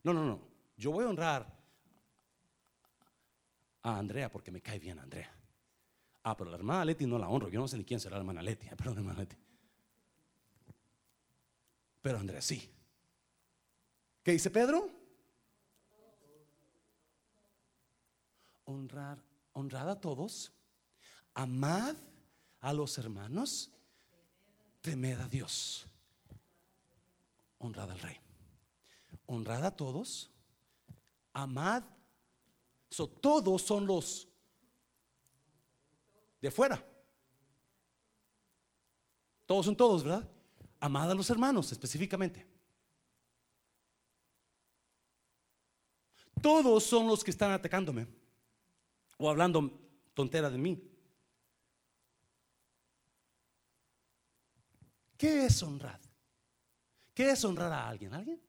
[0.03, 0.41] No, no, no.
[0.77, 1.47] Yo voy a honrar
[3.83, 5.36] a Andrea porque me cae bien Andrea.
[6.29, 7.49] Ah, pero la hermana Leti no la honro.
[7.49, 8.67] Yo no sé ni quién será la hermana Leti.
[8.77, 9.37] Perdón, hermana Leti.
[12.03, 12.69] Pero Andrés sí.
[14.25, 14.91] ¿Qué dice Pedro?
[18.65, 19.23] Honrar,
[19.53, 20.53] honrad a todos,
[21.33, 21.95] amad
[22.59, 23.71] a los hermanos,
[24.81, 25.87] temed a Dios,
[27.59, 28.17] honrad al rey.
[29.27, 30.33] Honrad a todos,
[31.33, 31.85] amad.
[32.91, 34.27] So, todos son los
[36.41, 36.85] de fuera.
[39.47, 40.29] Todos son todos, ¿verdad?
[40.81, 42.47] Amada a los hermanos específicamente.
[46.43, 48.07] Todos son los que están atacándome
[49.19, 49.71] o hablando
[50.15, 50.83] tontera de mí.
[55.17, 56.01] ¿Qué es honrar?
[57.15, 58.13] ¿Qué es honrar a alguien?
[58.13, 58.41] ¿Alguien?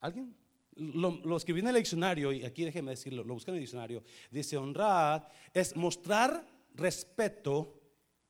[0.00, 0.36] ¿Alguien?
[0.76, 4.04] Lo, lo escribí en el diccionario y aquí déjeme decirlo, lo busqué en el diccionario.
[4.30, 7.80] Dice honrar es mostrar respeto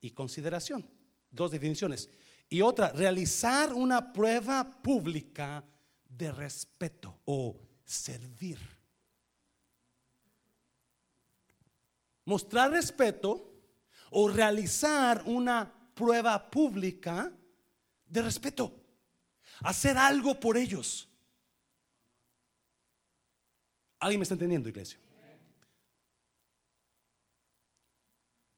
[0.00, 0.88] y consideración.
[1.30, 2.10] Dos definiciones.
[2.48, 5.64] Y otra, realizar una prueba pública
[6.08, 8.58] de respeto o servir.
[12.24, 13.52] Mostrar respeto
[14.10, 17.32] o realizar una prueba pública
[18.06, 18.74] de respeto.
[19.60, 21.08] Hacer algo por ellos.
[24.00, 24.98] ¿Alguien me está entendiendo, iglesia?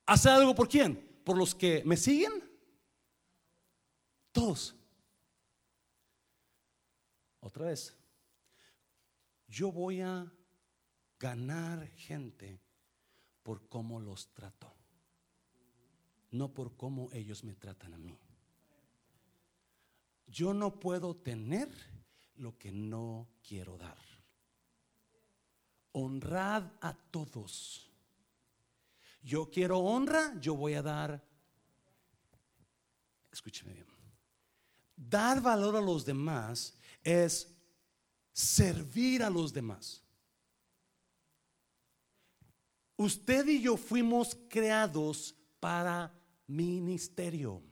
[0.07, 1.21] ¿Hacer algo por quién?
[1.25, 2.33] ¿Por los que me siguen?
[4.33, 4.75] Todos.
[7.41, 7.97] Otra vez.
[9.49, 10.33] Yo voy a
[11.19, 12.59] ganar gente
[13.43, 14.73] por cómo los trato,
[16.31, 18.19] no por cómo ellos me tratan a mí.
[20.27, 21.69] Yo no puedo tener
[22.37, 23.99] lo que no quiero dar.
[25.93, 27.92] Honrad a todos.
[29.23, 31.23] Yo quiero honra, yo voy a dar.
[33.31, 33.87] Escúcheme bien.
[34.97, 37.55] Dar valor a los demás es
[38.33, 40.03] servir a los demás.
[42.97, 46.13] Usted y yo fuimos creados para
[46.47, 47.63] ministerio.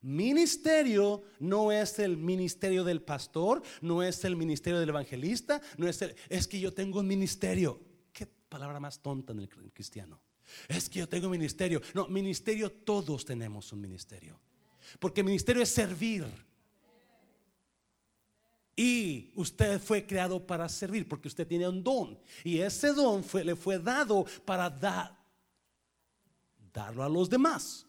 [0.00, 6.00] Ministerio no es el ministerio del pastor, no es el ministerio del evangelista, no es
[6.00, 7.80] el, es que yo tengo un ministerio.
[8.12, 10.20] Qué palabra más tonta en el cristiano.
[10.68, 11.80] Es que yo tengo ministerio.
[11.94, 14.38] No, ministerio todos tenemos un ministerio.
[14.98, 16.24] Porque ministerio es servir.
[18.76, 22.18] Y usted fue creado para servir porque usted tiene un don.
[22.44, 25.16] Y ese don fue, le fue dado para dar,
[26.72, 27.86] darlo a los demás.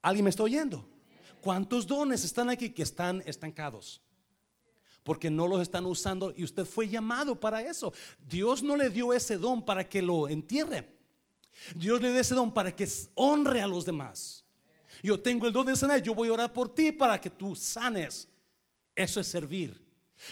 [0.00, 0.88] ¿Alguien me está oyendo?
[1.40, 4.00] ¿Cuántos dones están aquí que están estancados?
[5.02, 7.92] Porque no los están usando y usted fue llamado para eso.
[8.20, 10.99] Dios no le dio ese don para que lo entierre.
[11.74, 14.44] Dios le dio ese don para que honre a los demás.
[15.02, 17.54] Yo tengo el don de sanar, yo voy a orar por ti para que tú
[17.54, 18.28] sanes.
[18.94, 19.80] Eso es servir.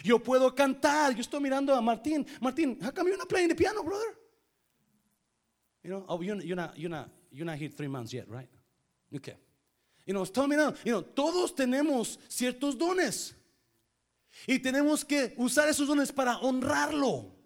[0.02, 1.14] Yo puedo cantar.
[1.14, 2.26] Yo estoy mirando a Martín.
[2.40, 4.14] Martín, how come you're not playing the piano, brother?
[5.82, 8.48] You know, oh, you're, you're, not, you're, not, you're not here three months yet, right?
[9.14, 9.36] Okay.
[10.04, 10.76] You know, estoy mirando.
[10.84, 13.34] You know, todos tenemos ciertos dones.
[14.46, 17.37] Y tenemos que usar esos dones para honrarlo.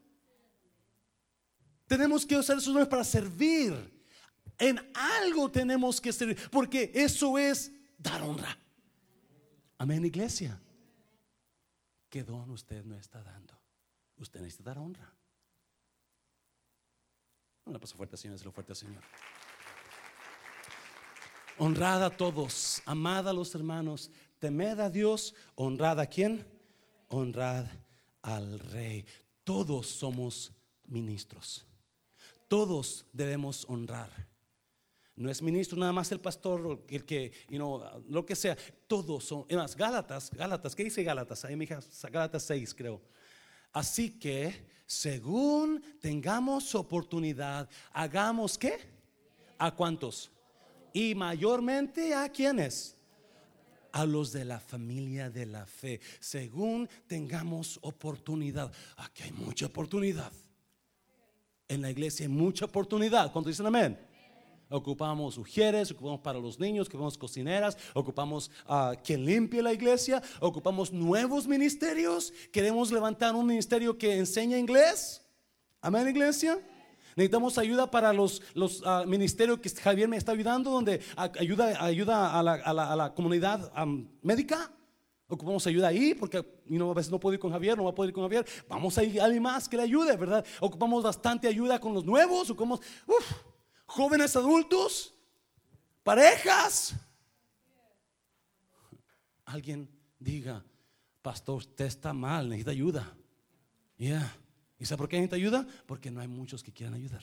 [1.92, 3.74] Tenemos que usar esos dones para servir.
[4.58, 6.38] En algo tenemos que servir.
[6.50, 8.56] Porque eso es dar honra.
[9.76, 10.58] Amén, iglesia.
[12.08, 13.60] ¿Qué don usted no está dando?
[14.16, 15.12] Usted necesita dar honra.
[17.66, 19.02] Le paso fuerte, Señor, lo fuerte, Señor.
[21.58, 26.46] Honrad a todos, amad a los hermanos, temed a Dios, honrad a quién?
[27.08, 27.66] Honrad
[28.22, 29.04] al Rey.
[29.44, 30.52] Todos somos
[30.86, 31.66] ministros.
[32.52, 34.10] Todos debemos honrar.
[35.16, 38.58] No es ministro nada más el pastor, el que, you know, lo que sea.
[38.86, 39.46] Todos son.
[39.56, 41.46] más, Gálatas, Gálatas, ¿qué dice Gálatas?
[41.46, 43.00] Ahí me Gálatas 6, creo.
[43.72, 48.80] Así que, según tengamos oportunidad, hagamos qué?
[49.56, 50.30] ¿A cuántos?
[50.92, 52.98] Y mayormente a quienes?
[53.92, 56.02] A los de la familia de la fe.
[56.20, 58.70] Según tengamos oportunidad.
[58.98, 60.30] Aquí hay mucha oportunidad.
[61.72, 63.32] En la iglesia hay mucha oportunidad.
[63.32, 63.98] ¿Cuántos dicen amén?
[64.68, 70.92] ocupamos mujeres, ocupamos para los niños, ocupamos cocineras, ocupamos a quien limpie la iglesia, ocupamos
[70.92, 72.32] nuevos ministerios.
[72.50, 75.22] Queremos levantar un ministerio que enseña inglés.
[75.80, 76.58] Amén, iglesia.
[77.16, 82.38] Necesitamos ayuda para los, los ah, ministerios que Javier me está ayudando, donde ayuda, ayuda
[82.38, 83.70] a, la, a, la, comunidad
[84.22, 84.70] médica.
[85.32, 88.10] Ocupamos ayuda ahí, porque a veces no puedo ir con Javier, no va a poder
[88.10, 88.44] ir con Javier.
[88.68, 90.44] Vamos a ir a alguien más que le ayude, ¿verdad?
[90.60, 93.32] Ocupamos bastante ayuda con los nuevos, ocupamos, uf,
[93.86, 95.14] jóvenes adultos,
[96.02, 96.94] parejas.
[99.46, 100.62] Alguien diga,
[101.22, 103.16] pastor, usted está mal, necesita ayuda.
[103.96, 105.66] ¿Y sabe por qué necesita ayuda?
[105.86, 107.22] Porque no hay muchos que quieran ayudar.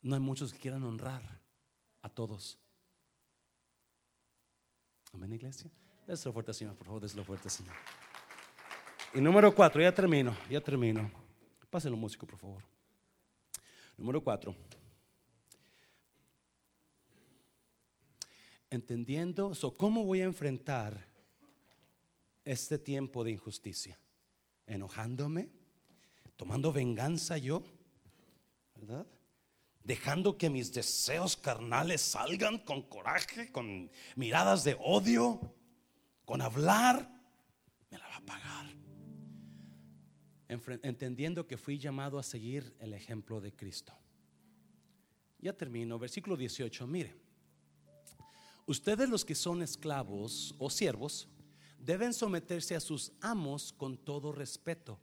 [0.00, 1.40] No hay muchos que quieran honrar
[2.02, 2.56] a todos.
[5.12, 5.68] Amén, iglesia.
[6.08, 7.74] Déselo fuerte, Señor, por favor, déselo fuerte, Señor.
[9.12, 11.10] Y número cuatro, ya termino, ya termino.
[11.68, 12.62] Pásenlo, músico, por favor.
[13.98, 14.56] Número cuatro.
[18.70, 21.06] Entendiendo, ¿cómo voy a enfrentar
[22.42, 23.98] este tiempo de injusticia?
[24.66, 25.50] ¿Enojándome?
[26.36, 27.62] ¿Tomando venganza yo?
[28.74, 29.06] ¿Verdad?
[29.84, 35.40] dejando que mis deseos carnales salgan con coraje, con miradas de odio,
[36.28, 37.10] con hablar,
[37.90, 38.66] me la va a pagar.
[40.82, 43.94] Entendiendo que fui llamado a seguir el ejemplo de Cristo.
[45.38, 47.14] Ya termino, versículo 18, mire,
[48.66, 51.30] ustedes los que son esclavos o siervos
[51.78, 55.00] deben someterse a sus amos con todo respeto.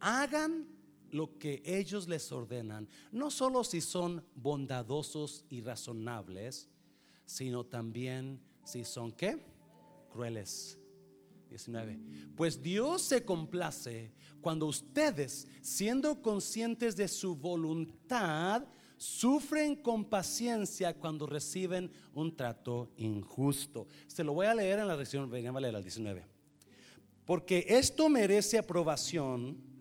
[0.00, 0.66] Hagan
[1.10, 6.70] lo que ellos les ordenan, no solo si son bondadosos y razonables,
[7.26, 9.53] sino también si son qué?
[10.14, 10.78] Crueles.
[11.48, 11.98] 19.
[12.36, 18.64] Pues Dios se complace cuando ustedes, siendo conscientes de su voluntad,
[18.96, 23.88] sufren con paciencia cuando reciben un trato injusto.
[24.06, 25.28] Se lo voy a leer en la versión,
[25.60, 26.24] leer al 19.
[27.24, 29.73] Porque esto merece aprobación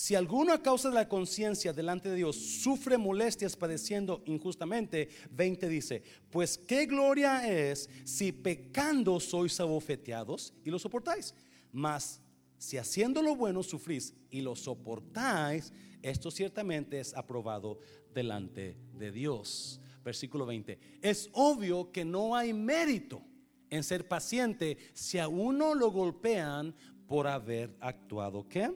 [0.00, 5.68] si alguno a causa de la conciencia delante de Dios sufre molestias padeciendo injustamente, 20
[5.68, 11.34] dice, pues qué gloria es si pecando sois abofeteados y lo soportáis.
[11.70, 12.22] Mas
[12.56, 15.70] si haciendo lo bueno sufrís y lo soportáis,
[16.00, 17.78] esto ciertamente es aprobado
[18.14, 19.82] delante de Dios.
[20.02, 20.78] Versículo 20.
[21.02, 23.20] Es obvio que no hay mérito
[23.68, 26.74] en ser paciente si a uno lo golpean
[27.06, 28.72] por haber actuado qué?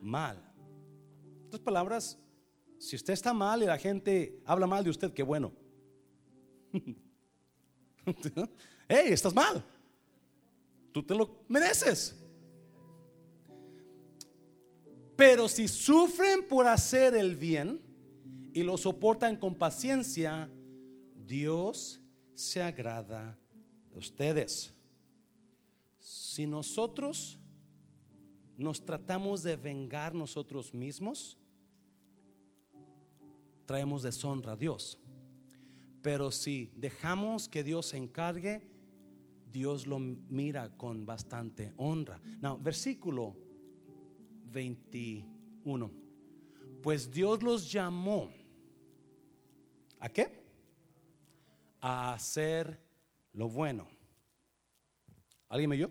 [0.00, 0.51] Mal
[1.52, 2.18] otras palabras,
[2.78, 5.52] si usted está mal y la gente habla mal de usted, qué bueno.
[8.88, 9.62] hey, estás mal.
[10.92, 12.18] Tú te lo mereces.
[15.14, 17.82] Pero si sufren por hacer el bien
[18.54, 20.50] y lo soportan con paciencia,
[21.14, 22.00] Dios
[22.32, 23.38] se agrada
[23.90, 24.72] de ustedes.
[25.98, 27.38] Si nosotros
[28.56, 31.38] nos tratamos de vengar nosotros mismos,
[33.72, 34.98] traemos deshonra a Dios.
[36.02, 38.60] Pero si dejamos que Dios se encargue,
[39.50, 42.20] Dios lo mira con bastante honra.
[42.42, 43.34] Now, versículo
[44.50, 45.90] 21.
[46.82, 48.30] Pues Dios los llamó.
[50.00, 50.44] ¿A qué?
[51.80, 52.78] A hacer
[53.32, 53.88] lo bueno.
[55.48, 55.90] ¿Alguien me oyó?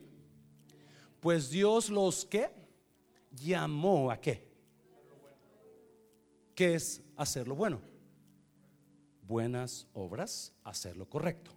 [1.19, 2.47] Pues Dios los que
[3.31, 4.51] llamó a qué?
[6.53, 7.79] ¿Qué es hacer lo bueno.
[9.27, 11.51] Buenas obras, hacer lo correcto.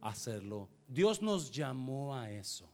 [0.00, 0.68] Hacerlo.
[0.86, 2.70] Dios nos llamó a eso.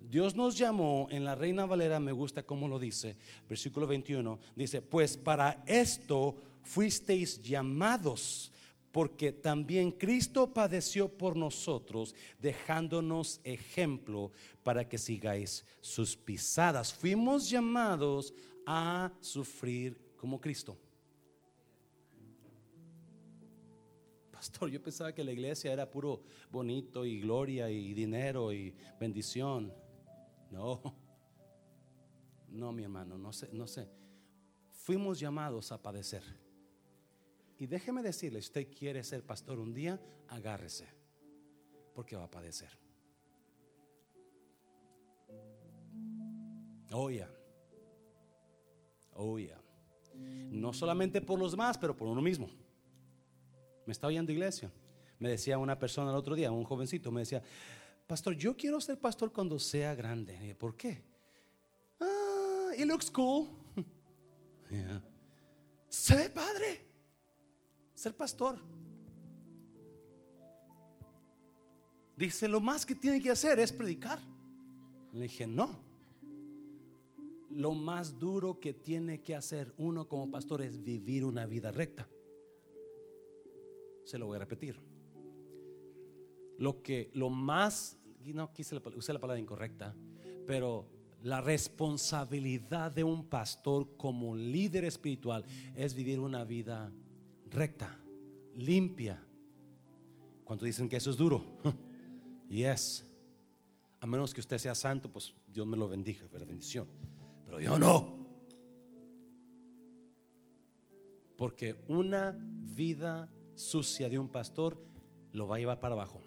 [0.00, 3.16] Dios nos llamó, en la Reina Valera me gusta como lo dice,
[3.48, 8.50] versículo 21, dice, pues para esto fuisteis llamados,
[8.90, 14.32] porque también Cristo padeció por nosotros, dejándonos ejemplo
[14.64, 16.92] para que sigáis sus pisadas.
[16.92, 18.34] Fuimos llamados
[18.66, 20.76] a sufrir como Cristo.
[24.30, 29.72] Pastor, yo pensaba que la iglesia era puro bonito y gloria y dinero y bendición.
[30.50, 30.80] No,
[32.48, 33.88] no, mi hermano, no sé, no sé.
[34.70, 36.22] Fuimos llamados a padecer.
[37.58, 40.88] Y déjeme decirle, si usted quiere ser pastor un día, agárrese,
[41.94, 42.70] porque va a padecer.
[47.10, 47.39] Ya.
[49.22, 49.60] Oh, ya.
[50.14, 52.48] No solamente por los demás, pero por uno mismo.
[53.84, 54.72] Me estaba oyendo iglesia.
[55.18, 57.42] Me decía una persona el otro día, un jovencito, me decía,
[58.06, 60.54] pastor, yo quiero ser pastor cuando sea grande.
[60.58, 61.04] ¿Por qué?
[62.00, 63.48] Ah, it looks cool.
[65.90, 66.86] Se ve padre
[67.94, 68.58] ser pastor.
[72.16, 74.18] Dice, lo más que tiene que hacer es predicar.
[75.12, 75.89] Le dije, no
[77.50, 82.08] lo más duro que tiene que hacer uno como pastor es vivir una vida recta.
[84.04, 84.76] Se lo voy a repetir.
[86.58, 89.94] Lo que lo más no quise usar la palabra incorrecta,
[90.46, 90.86] pero
[91.22, 95.44] la responsabilidad de un pastor como líder espiritual
[95.74, 96.92] es vivir una vida
[97.50, 97.98] recta,
[98.54, 99.22] limpia.
[100.44, 101.44] Cuando dicen que eso es duro,
[102.48, 103.06] y es.
[104.00, 106.86] A menos que usted sea santo, pues Dios me lo bendiga, pero bendición
[107.50, 108.16] pero yo no.
[111.36, 114.80] Porque una vida sucia de un pastor
[115.32, 116.22] lo va a llevar para abajo.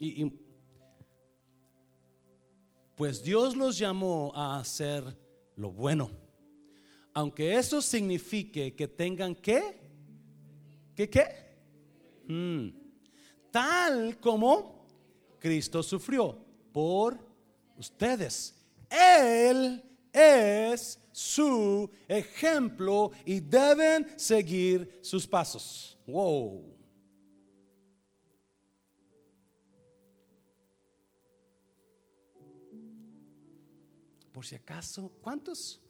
[0.00, 0.32] Y,
[2.96, 5.04] pues Dios los llamó a hacer
[5.54, 6.10] lo bueno.
[7.14, 9.62] Aunque eso signifique que tengan que,
[10.96, 11.26] ¿qué qué?
[12.26, 12.70] Hmm.
[13.52, 14.84] Tal como
[15.38, 16.36] Cristo sufrió
[16.72, 17.27] por
[17.78, 18.54] ustedes.
[18.90, 19.82] Él
[22.08, 25.98] ejemplo y deben seguir sus pasos.
[26.06, 26.76] Wow.
[34.32, 35.80] Por si acaso, ¿cuántos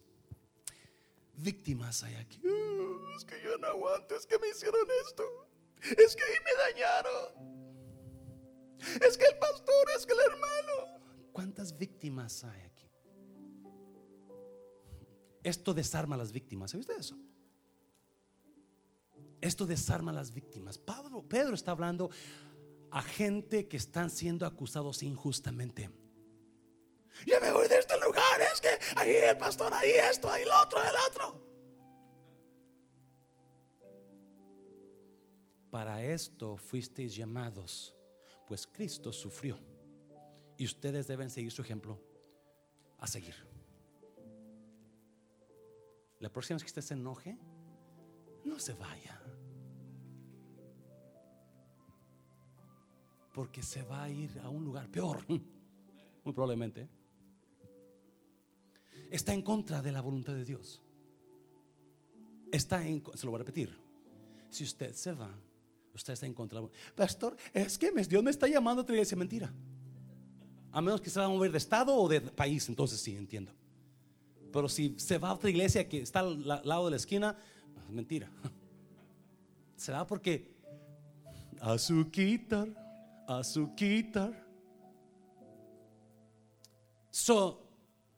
[1.34, 2.40] víctimas hay aquí?
[2.46, 5.22] Uh, es que yo no aguanto, es que me hicieron esto,
[5.82, 7.58] es que ahí me dañaron.
[9.06, 10.97] Es que el pastor, es que el hermano.
[11.38, 12.90] ¿Cuántas víctimas hay aquí?
[15.44, 16.72] Esto desarma a las víctimas.
[16.72, 17.16] ¿Sabe usted eso?
[19.40, 20.80] Esto desarma a las víctimas.
[21.28, 22.10] Pedro está hablando
[22.90, 25.88] a gente que están siendo acusados injustamente.
[27.24, 30.60] Ya me voy de este lugar, es que ahí el pastor, ahí esto, ahí lo
[30.60, 31.40] otro, el otro.
[35.70, 37.94] Para esto fuisteis llamados,
[38.44, 39.67] pues Cristo sufrió.
[40.58, 41.98] Y ustedes deben seguir su ejemplo
[42.98, 43.34] a seguir.
[46.20, 47.38] La próxima vez que usted se enoje,
[48.44, 49.22] no se vaya.
[53.32, 56.90] Porque se va a ir a un lugar peor, muy probablemente
[59.10, 60.82] está en contra de la voluntad de Dios.
[62.50, 63.76] Está en, se lo voy a repetir.
[64.50, 65.30] Si usted se va,
[65.94, 66.62] usted está en contra.
[66.94, 68.96] Pastor, es que Dios me está llamando a otra.
[69.16, 69.52] Mentira.
[70.78, 73.50] A menos que se va a mover de estado o de país, entonces sí, entiendo.
[74.52, 77.36] Pero si se va a otra iglesia que está al lado de la esquina,
[77.90, 78.30] mentira.
[79.76, 80.54] Se va porque
[81.60, 82.68] a su quitar,
[83.26, 84.46] a su quitar.
[87.10, 87.60] So,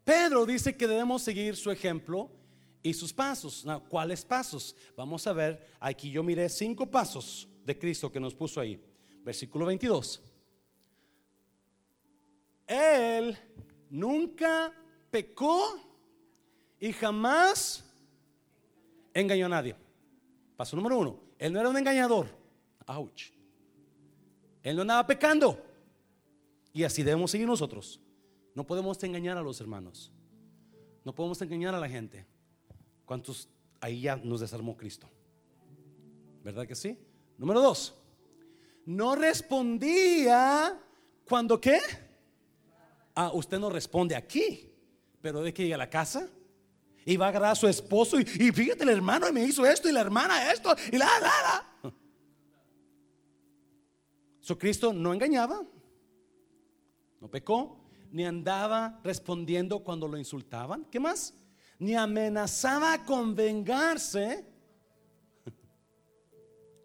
[0.05, 2.31] Pedro dice que debemos seguir su ejemplo
[2.83, 3.65] y sus pasos.
[3.89, 4.77] ¿Cuáles pasos?
[4.95, 8.79] Vamos a ver, aquí yo miré cinco pasos de Cristo que nos puso ahí.
[9.25, 10.30] Versículo 22.
[12.71, 13.37] Él
[13.91, 14.73] nunca
[15.11, 15.81] pecó
[16.79, 17.85] y jamás
[19.13, 19.75] engañó a nadie.
[20.57, 21.21] Paso número uno.
[21.37, 22.29] Él no era un engañador.
[22.87, 23.33] Ouch.
[24.63, 25.61] Él no andaba pecando.
[26.73, 28.01] Y así debemos seguir nosotros.
[28.55, 30.13] No podemos engañar a los hermanos.
[31.05, 32.25] No podemos engañar a la gente.
[33.05, 33.49] ¿Cuántos
[33.81, 35.09] ahí ya nos desarmó Cristo?
[36.45, 36.97] ¿Verdad que sí?
[37.37, 37.97] Número dos.
[38.87, 40.79] No respondía
[41.29, 41.81] cuando qué?
[43.23, 44.73] Ah, usted no responde aquí,
[45.21, 46.27] pero de que llega a la casa
[47.05, 49.93] y va a agarrar a su esposo y, fíjate, el hermano me hizo esto y
[49.93, 51.33] la hermana esto y la, la,
[51.83, 51.93] la.
[54.59, 55.63] Cristo no engañaba,
[57.21, 60.87] no pecó, ni andaba respondiendo cuando lo insultaban.
[60.87, 61.35] ¿Qué más?
[61.79, 64.47] Ni amenazaba con vengarse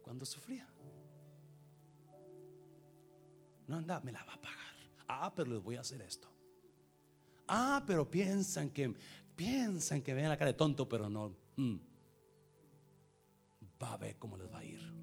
[0.04, 0.68] cuando sufría.
[3.68, 4.45] No andaba, me la va a.
[5.08, 6.28] Ah, pero les voy a hacer esto.
[7.48, 8.94] Ah, pero piensan que
[9.36, 11.36] piensan que ven la cara de tonto, pero no.
[11.56, 11.76] Mm.
[13.82, 14.96] Va a ver cómo les va a ir.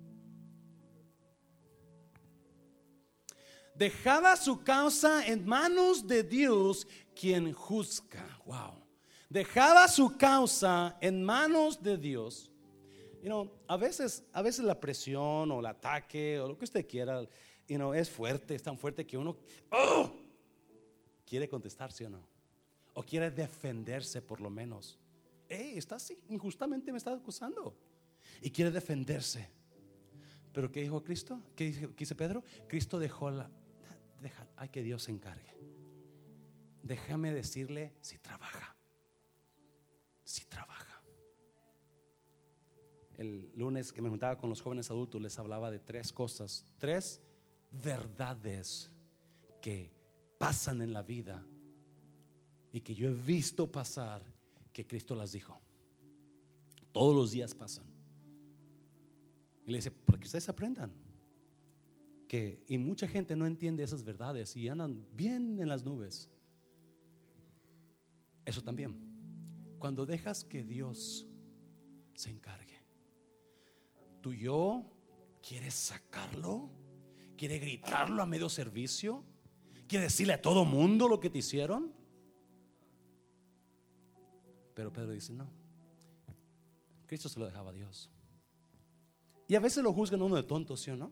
[3.75, 8.39] dejaba su causa en manos de Dios, quien juzga.
[8.45, 8.83] Wow.
[9.29, 12.51] Dejaba su causa en manos de Dios.
[13.23, 16.87] You know, a veces, a veces la presión o el ataque o lo que usted
[16.87, 17.27] quiera,
[17.69, 19.37] you know, es fuerte, es tan fuerte que uno
[19.71, 20.13] ¡oh!
[21.27, 22.27] quiere contestarse o no,
[22.95, 24.99] o quiere defenderse por lo menos.
[25.49, 27.77] Hey, está así, injustamente me está acusando
[28.41, 29.49] y quiere defenderse.
[30.53, 31.43] Pero ¿qué dijo Cristo?
[31.57, 32.45] ¿Qué dice Pedro?
[32.69, 33.51] Cristo dejó la,
[34.57, 35.57] hay que Dios se encargue.
[36.83, 38.77] Déjame decirle si trabaja.
[40.25, 41.03] Si trabaja.
[43.17, 47.21] El lunes que me juntaba con los jóvenes adultos les hablaba de tres cosas, tres
[47.73, 48.91] verdades
[49.61, 49.93] que
[50.39, 51.45] pasan en la vida
[52.73, 54.23] y que yo he visto pasar
[54.73, 55.61] que Cristo las dijo.
[56.93, 57.85] Todos los días pasan.
[59.67, 60.93] Y le dice, para que ustedes aprendan
[62.67, 66.31] y mucha gente no entiende esas verdades y andan bien en las nubes.
[68.47, 68.97] Eso también.
[69.79, 71.27] Cuando dejas que Dios
[72.15, 72.81] se encargue.
[74.23, 74.83] Tu yo
[75.47, 76.71] quieres sacarlo,
[77.43, 79.25] quiere gritarlo a medio servicio,
[79.89, 81.93] quiere decirle a todo mundo lo que te hicieron.
[84.75, 85.51] Pero Pedro dice, no.
[87.05, 88.09] Cristo se lo dejaba a Dios.
[89.49, 91.11] Y a veces lo juzgan uno de tonto, ¿sí o no?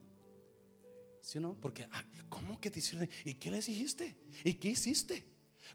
[1.21, 1.57] ¿Sí no?
[1.61, 3.09] Porque, ah, ¿cómo que te hicieron?
[3.25, 4.17] ¿Y qué les dijiste?
[4.45, 5.27] ¿Y qué hiciste?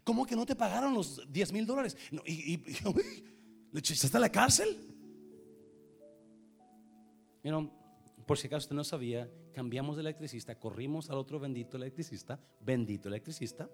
[0.04, 1.98] ¿Cómo que no te pagaron los 10 mil dólares?
[2.24, 2.56] ¿Y, y,
[3.72, 4.74] le echaste a la cárcel?
[7.44, 7.70] You
[8.26, 13.08] por si acaso usted no sabía, cambiamos de electricista, corrimos al otro bendito electricista, bendito
[13.08, 13.70] electricista,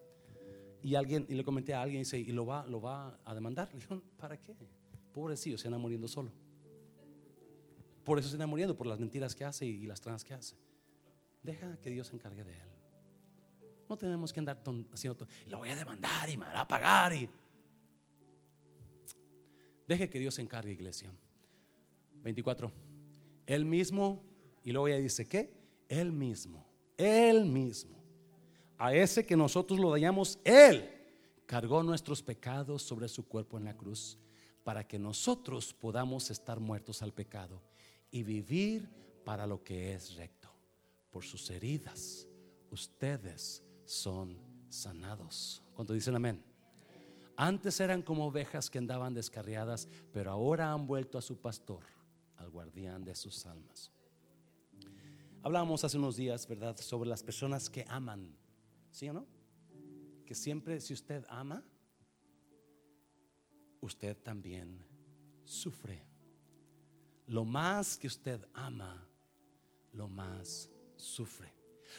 [0.80, 3.34] y alguien, y le comenté a alguien, y dice, ¿y lo va, lo va a
[3.34, 3.68] demandar?
[3.72, 4.54] Le dijo, ¿para qué?
[5.12, 6.30] Pobrecillo, se anda muriendo solo.
[8.04, 10.54] Por eso se anda muriendo, por las mentiras que hace y las trans que hace.
[11.42, 12.68] Deja que Dios se encargue de él.
[13.88, 14.62] No tenemos que andar
[14.92, 17.12] haciendo Lo voy a demandar y me a pagar.
[17.12, 17.28] Y...
[19.88, 21.12] Deje que Dios se encargue, iglesia.
[22.22, 22.70] 24.
[23.46, 24.22] Él mismo,
[24.62, 25.61] y luego ya dice, ¿qué?
[25.92, 26.66] Él mismo,
[26.96, 28.02] Él mismo.
[28.78, 30.88] A ese que nosotros lo dañamos, Él
[31.44, 34.18] cargó nuestros pecados sobre su cuerpo en la cruz
[34.64, 37.60] para que nosotros podamos estar muertos al pecado
[38.10, 38.88] y vivir
[39.22, 40.48] para lo que es recto.
[41.10, 42.26] Por sus heridas,
[42.70, 44.38] ustedes son
[44.70, 45.62] sanados.
[45.74, 46.42] ¿Cuánto dicen amén?
[47.36, 51.84] Antes eran como ovejas que andaban descarriadas, pero ahora han vuelto a su pastor,
[52.38, 53.92] al guardián de sus almas.
[55.44, 58.32] Hablábamos hace unos días, ¿verdad?, sobre las personas que aman,
[58.92, 59.26] ¿sí o no?
[60.24, 61.64] Que siempre, si usted ama,
[63.80, 64.78] usted también
[65.42, 66.06] sufre.
[67.26, 69.04] Lo más que usted ama,
[69.92, 71.52] lo más sufre.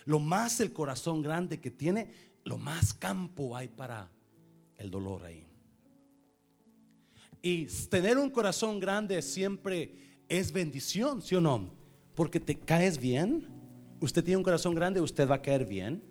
[0.05, 2.13] Lo más el corazón grande que tiene,
[2.45, 4.09] lo más campo hay para
[4.77, 5.45] el dolor ahí.
[7.41, 11.82] Y tener un corazón grande siempre es bendición, ¿sí o no?
[12.15, 13.47] Porque te caes bien.
[13.99, 16.03] Usted tiene un corazón grande, usted va a caer bien.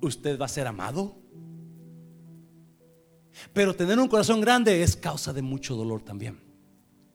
[0.00, 1.16] Usted va a ser amado.
[3.52, 6.38] Pero tener un corazón grande es causa de mucho dolor también.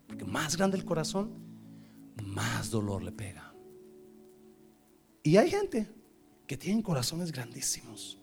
[0.08, 1.32] Porque más grande el corazón,
[2.24, 3.54] más dolor le pega.
[5.24, 5.88] Y hay gente
[6.48, 8.20] que tienen corazones grandísimos,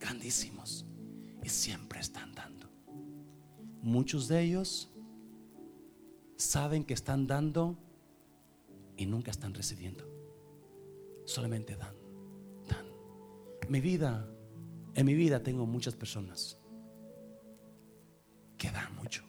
[0.00, 0.86] grandísimos,
[1.42, 2.68] y siempre están dando.
[3.82, 4.91] Muchos de ellos
[6.42, 7.76] saben que están dando
[8.96, 10.04] y nunca están recibiendo.
[11.24, 11.94] Solamente dan,
[12.68, 12.86] dan.
[13.68, 14.28] Mi vida,
[14.94, 16.58] en mi vida tengo muchas personas
[18.58, 19.22] que dan mucho.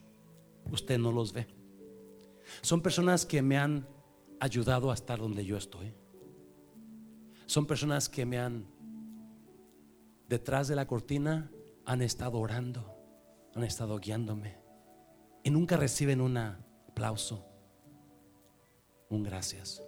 [0.70, 1.46] Usted no los ve.
[2.62, 3.86] Son personas que me han
[4.40, 5.94] ayudado a estar donde yo estoy.
[7.46, 8.66] Son personas que me han,
[10.28, 11.50] detrás de la cortina,
[11.84, 12.96] han estado orando,
[13.54, 14.56] han estado guiándome
[15.42, 16.38] y nunca reciben un
[16.94, 17.44] aplauso,
[19.08, 19.82] un gracias.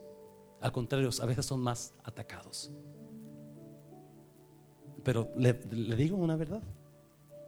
[0.61, 2.73] Al contrario, a veces son más atacados.
[5.05, 6.65] Pero le, le digo una verdad,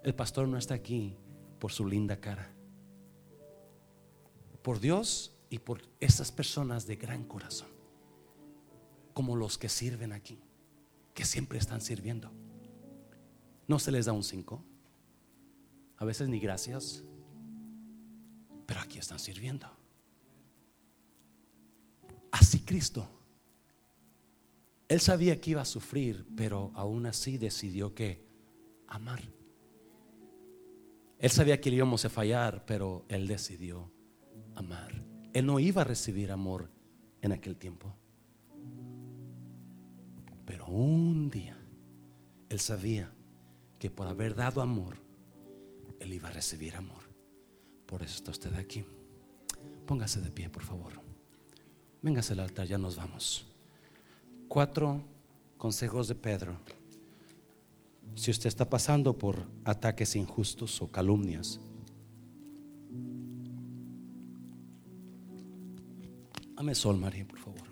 [0.04, 1.16] el pastor no está aquí
[1.58, 2.54] por su linda cara.
[4.62, 7.70] Por Dios y por esas personas de gran corazón,
[9.12, 10.40] como los que sirven aquí,
[11.14, 12.30] que siempre están sirviendo.
[13.66, 14.62] No se les da un cinco,
[15.96, 17.02] a veces ni gracias,
[18.68, 19.66] pero aquí están sirviendo.
[22.30, 23.08] Así Cristo.
[24.88, 28.22] Él sabía que iba a sufrir, pero aún así decidió que
[28.86, 29.22] amar.
[31.18, 33.90] Él sabía que le íbamos a fallar, pero él decidió
[34.54, 35.02] amar.
[35.32, 36.70] Él no iba a recibir amor
[37.22, 37.96] en aquel tiempo.
[40.44, 41.56] Pero un día
[42.50, 43.10] él sabía
[43.78, 44.98] que por haber dado amor,
[46.00, 47.07] él iba a recibir amor.
[47.88, 48.84] Por eso está usted aquí.
[49.86, 50.92] Póngase de pie, por favor.
[52.02, 53.46] Véngase al altar, ya nos vamos.
[54.46, 55.02] Cuatro
[55.56, 56.58] consejos de Pedro.
[58.14, 61.58] Si usted está pasando por ataques injustos o calumnias,
[66.58, 67.62] Dame sol, María, por favor.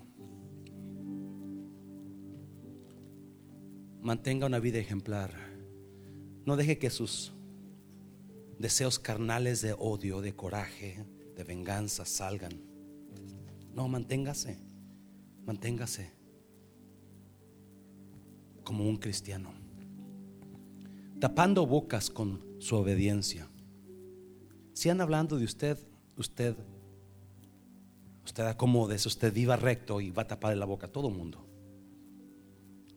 [4.00, 5.34] Mantenga una vida ejemplar.
[6.44, 7.32] No deje que sus
[8.58, 11.04] deseos carnales de odio, de coraje,
[11.34, 12.60] de venganza salgan.
[13.74, 14.58] No, manténgase.
[15.44, 16.12] Manténgase
[18.64, 19.52] como un cristiano.
[21.20, 23.48] Tapando bocas con su obediencia.
[24.72, 25.78] Si han hablando de usted,
[26.16, 26.56] usted
[28.26, 31.46] Usted acomódese, usted viva recto y va a tapar la boca a todo mundo.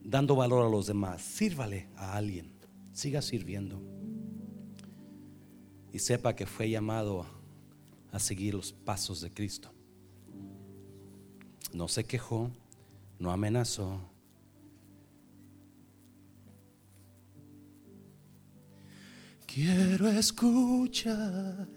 [0.03, 1.21] Dando valor a los demás.
[1.21, 2.51] Sírvale a alguien.
[2.93, 3.79] Siga sirviendo.
[5.91, 7.25] Y sepa que fue llamado
[8.11, 9.71] a seguir los pasos de Cristo.
[11.73, 12.51] No se quejó,
[13.19, 13.99] no amenazó.
[19.45, 21.67] Quiero escuchar